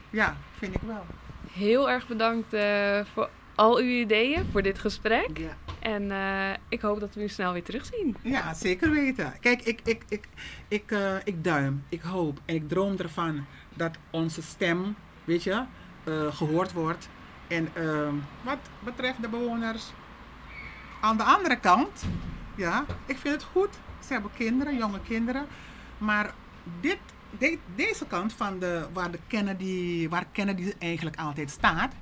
Ja, 0.09 0.37
vind 0.57 0.75
ik 0.75 0.81
wel. 0.81 1.05
Heel 1.51 1.89
erg 1.89 2.07
bedankt 2.07 2.53
eh, 2.53 2.99
voor 3.13 3.29
al 3.57 3.77
uw 3.77 4.01
ideeën, 4.01 4.45
voor 4.51 4.61
dit 4.61 4.79
gesprek. 4.79 5.37
Ja. 5.37 5.57
En 5.79 6.11
eh, 6.11 6.57
ik 6.69 6.81
hoop 6.81 6.99
dat 6.99 7.15
we 7.15 7.23
u 7.23 7.27
snel 7.27 7.53
weer 7.53 7.63
terugzien. 7.63 8.15
Ja, 8.21 8.53
zeker 8.53 8.91
weten. 8.91 9.33
Kijk, 9.39 9.61
ik, 9.61 9.79
ik, 9.83 10.03
ik, 10.09 10.27
ik, 10.67 10.91
eh, 10.91 11.15
ik 11.23 11.43
duim, 11.43 11.83
ik 11.89 12.01
hoop 12.01 12.39
en 12.45 12.55
ik 12.55 12.69
droom 12.69 12.95
ervan 12.97 13.45
dat 13.75 13.97
onze 14.09 14.41
stem, 14.41 14.95
weet 15.23 15.43
je, 15.43 15.63
eh, 16.03 16.35
gehoord 16.35 16.73
wordt. 16.73 17.09
En 17.47 17.69
ehm, 17.73 18.13
wat 18.43 18.57
betreft 18.79 19.21
de 19.21 19.29
bewoners 19.29 19.91
aan 20.99 21.17
de 21.17 21.23
andere 21.23 21.59
kant, 21.59 22.03
ja, 22.55 22.85
ik 23.05 23.17
vind 23.17 23.33
het 23.33 23.43
goed. 23.51 23.69
Ze 24.07 24.13
hebben 24.13 24.31
kinderen, 24.35 24.77
jonge 24.77 24.99
kinderen. 25.07 25.47
Maar 25.97 26.33
dit, 26.81 26.97
de- 27.37 27.57
deze 27.75 28.05
kant 28.05 28.33
van 28.33 28.59
de, 28.59 28.87
waar, 28.93 29.11
de 29.11 29.19
Kennedy, 29.27 30.09
waar 30.09 30.25
Kennedy 30.31 30.73
eigenlijk 30.79 31.17
altijd 31.19 31.49
staat, 31.49 31.93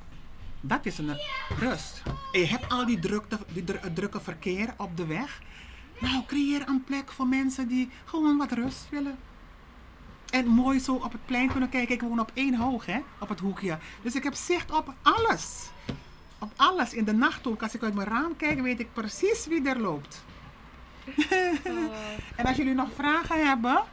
dat 0.62 0.86
is 0.86 0.98
een 0.98 1.18
rust. 1.60 2.02
En 2.34 2.40
je 2.40 2.46
hebt 2.48 2.70
al 2.70 2.86
die, 2.86 3.00
drukte, 3.00 3.40
die 3.54 3.64
dru- 3.64 3.94
drukke 3.94 4.22
verkeer 4.22 4.74
op 4.78 4.98
de 4.98 5.06
weg. 5.06 5.42
Nou, 6.00 6.24
creëer 6.28 6.68
een 6.68 6.84
plek 6.84 7.12
voor 7.12 7.28
mensen 7.28 7.68
die 7.68 7.90
gewoon 8.06 8.38
wat 8.38 8.52
rust 8.52 8.88
willen. 8.90 9.18
En 10.30 10.48
mooi 10.48 10.80
zo 10.80 10.94
op 10.96 11.12
het 11.12 11.26
plein 11.26 11.52
kunnen 11.52 11.70
kijken. 11.70 11.96
Ik 11.96 12.02
woon 12.02 12.20
op 12.20 12.32
één 12.34 12.56
hoog, 12.56 12.86
hè, 12.86 13.00
op 13.20 13.30
het 13.30 13.40
hoekje. 13.40 13.78
Dus 14.02 14.16
ik 14.16 14.24
heb 14.24 14.34
zicht 14.34 14.72
op 14.72 14.94
alles. 15.02 15.70
Alles. 16.66 16.94
In 16.94 17.04
de 17.04 17.14
nacht 17.14 17.48
ook. 17.48 17.62
Als 17.62 17.76
ik 17.76 17.84
uit 17.84 17.94
mijn 17.94 18.08
raam 18.08 18.36
kijk, 18.36 18.62
weet 18.62 18.80
ik 18.80 18.94
precies 18.94 19.48
wie 19.48 19.70
er 19.70 19.80
loopt. 19.80 20.24
En 22.36 22.46
als 22.46 22.58
jullie 22.58 22.74
nog 22.74 22.90
vragen 22.96 23.48
hebben, 23.48 23.84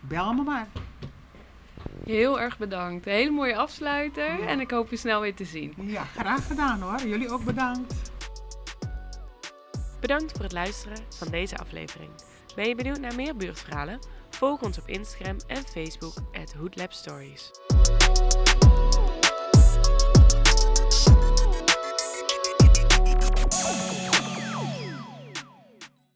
bel 0.00 0.32
me 0.32 0.42
maar. 0.42 0.66
Heel 2.04 2.40
erg 2.40 2.58
bedankt. 2.58 3.06
Een 3.06 3.12
hele 3.12 3.30
mooie 3.30 3.56
afsluiter. 3.56 4.38
Ja. 4.40 4.46
En 4.46 4.60
ik 4.60 4.70
hoop 4.70 4.92
u 4.92 4.96
snel 4.96 5.20
weer 5.20 5.34
te 5.34 5.44
zien. 5.44 5.74
Ja, 5.76 6.04
graag 6.04 6.46
gedaan 6.46 6.80
hoor. 6.80 7.06
Jullie 7.06 7.30
ook 7.30 7.44
bedankt. 7.44 7.94
Bedankt 10.00 10.32
voor 10.32 10.42
het 10.42 10.52
luisteren 10.52 10.98
van 11.16 11.28
deze 11.28 11.56
aflevering. 11.56 12.10
Ben 12.54 12.68
je 12.68 12.74
benieuwd 12.74 13.00
naar 13.00 13.14
meer 13.14 13.36
buurtverhalen? 13.36 13.98
Volg 14.30 14.62
ons 14.62 14.78
op 14.78 14.88
Instagram 14.88 15.36
en 15.46 15.64
Facebook 15.64 16.14
at 16.32 16.52
Hoodlab 16.52 16.92
Stories. 16.92 17.50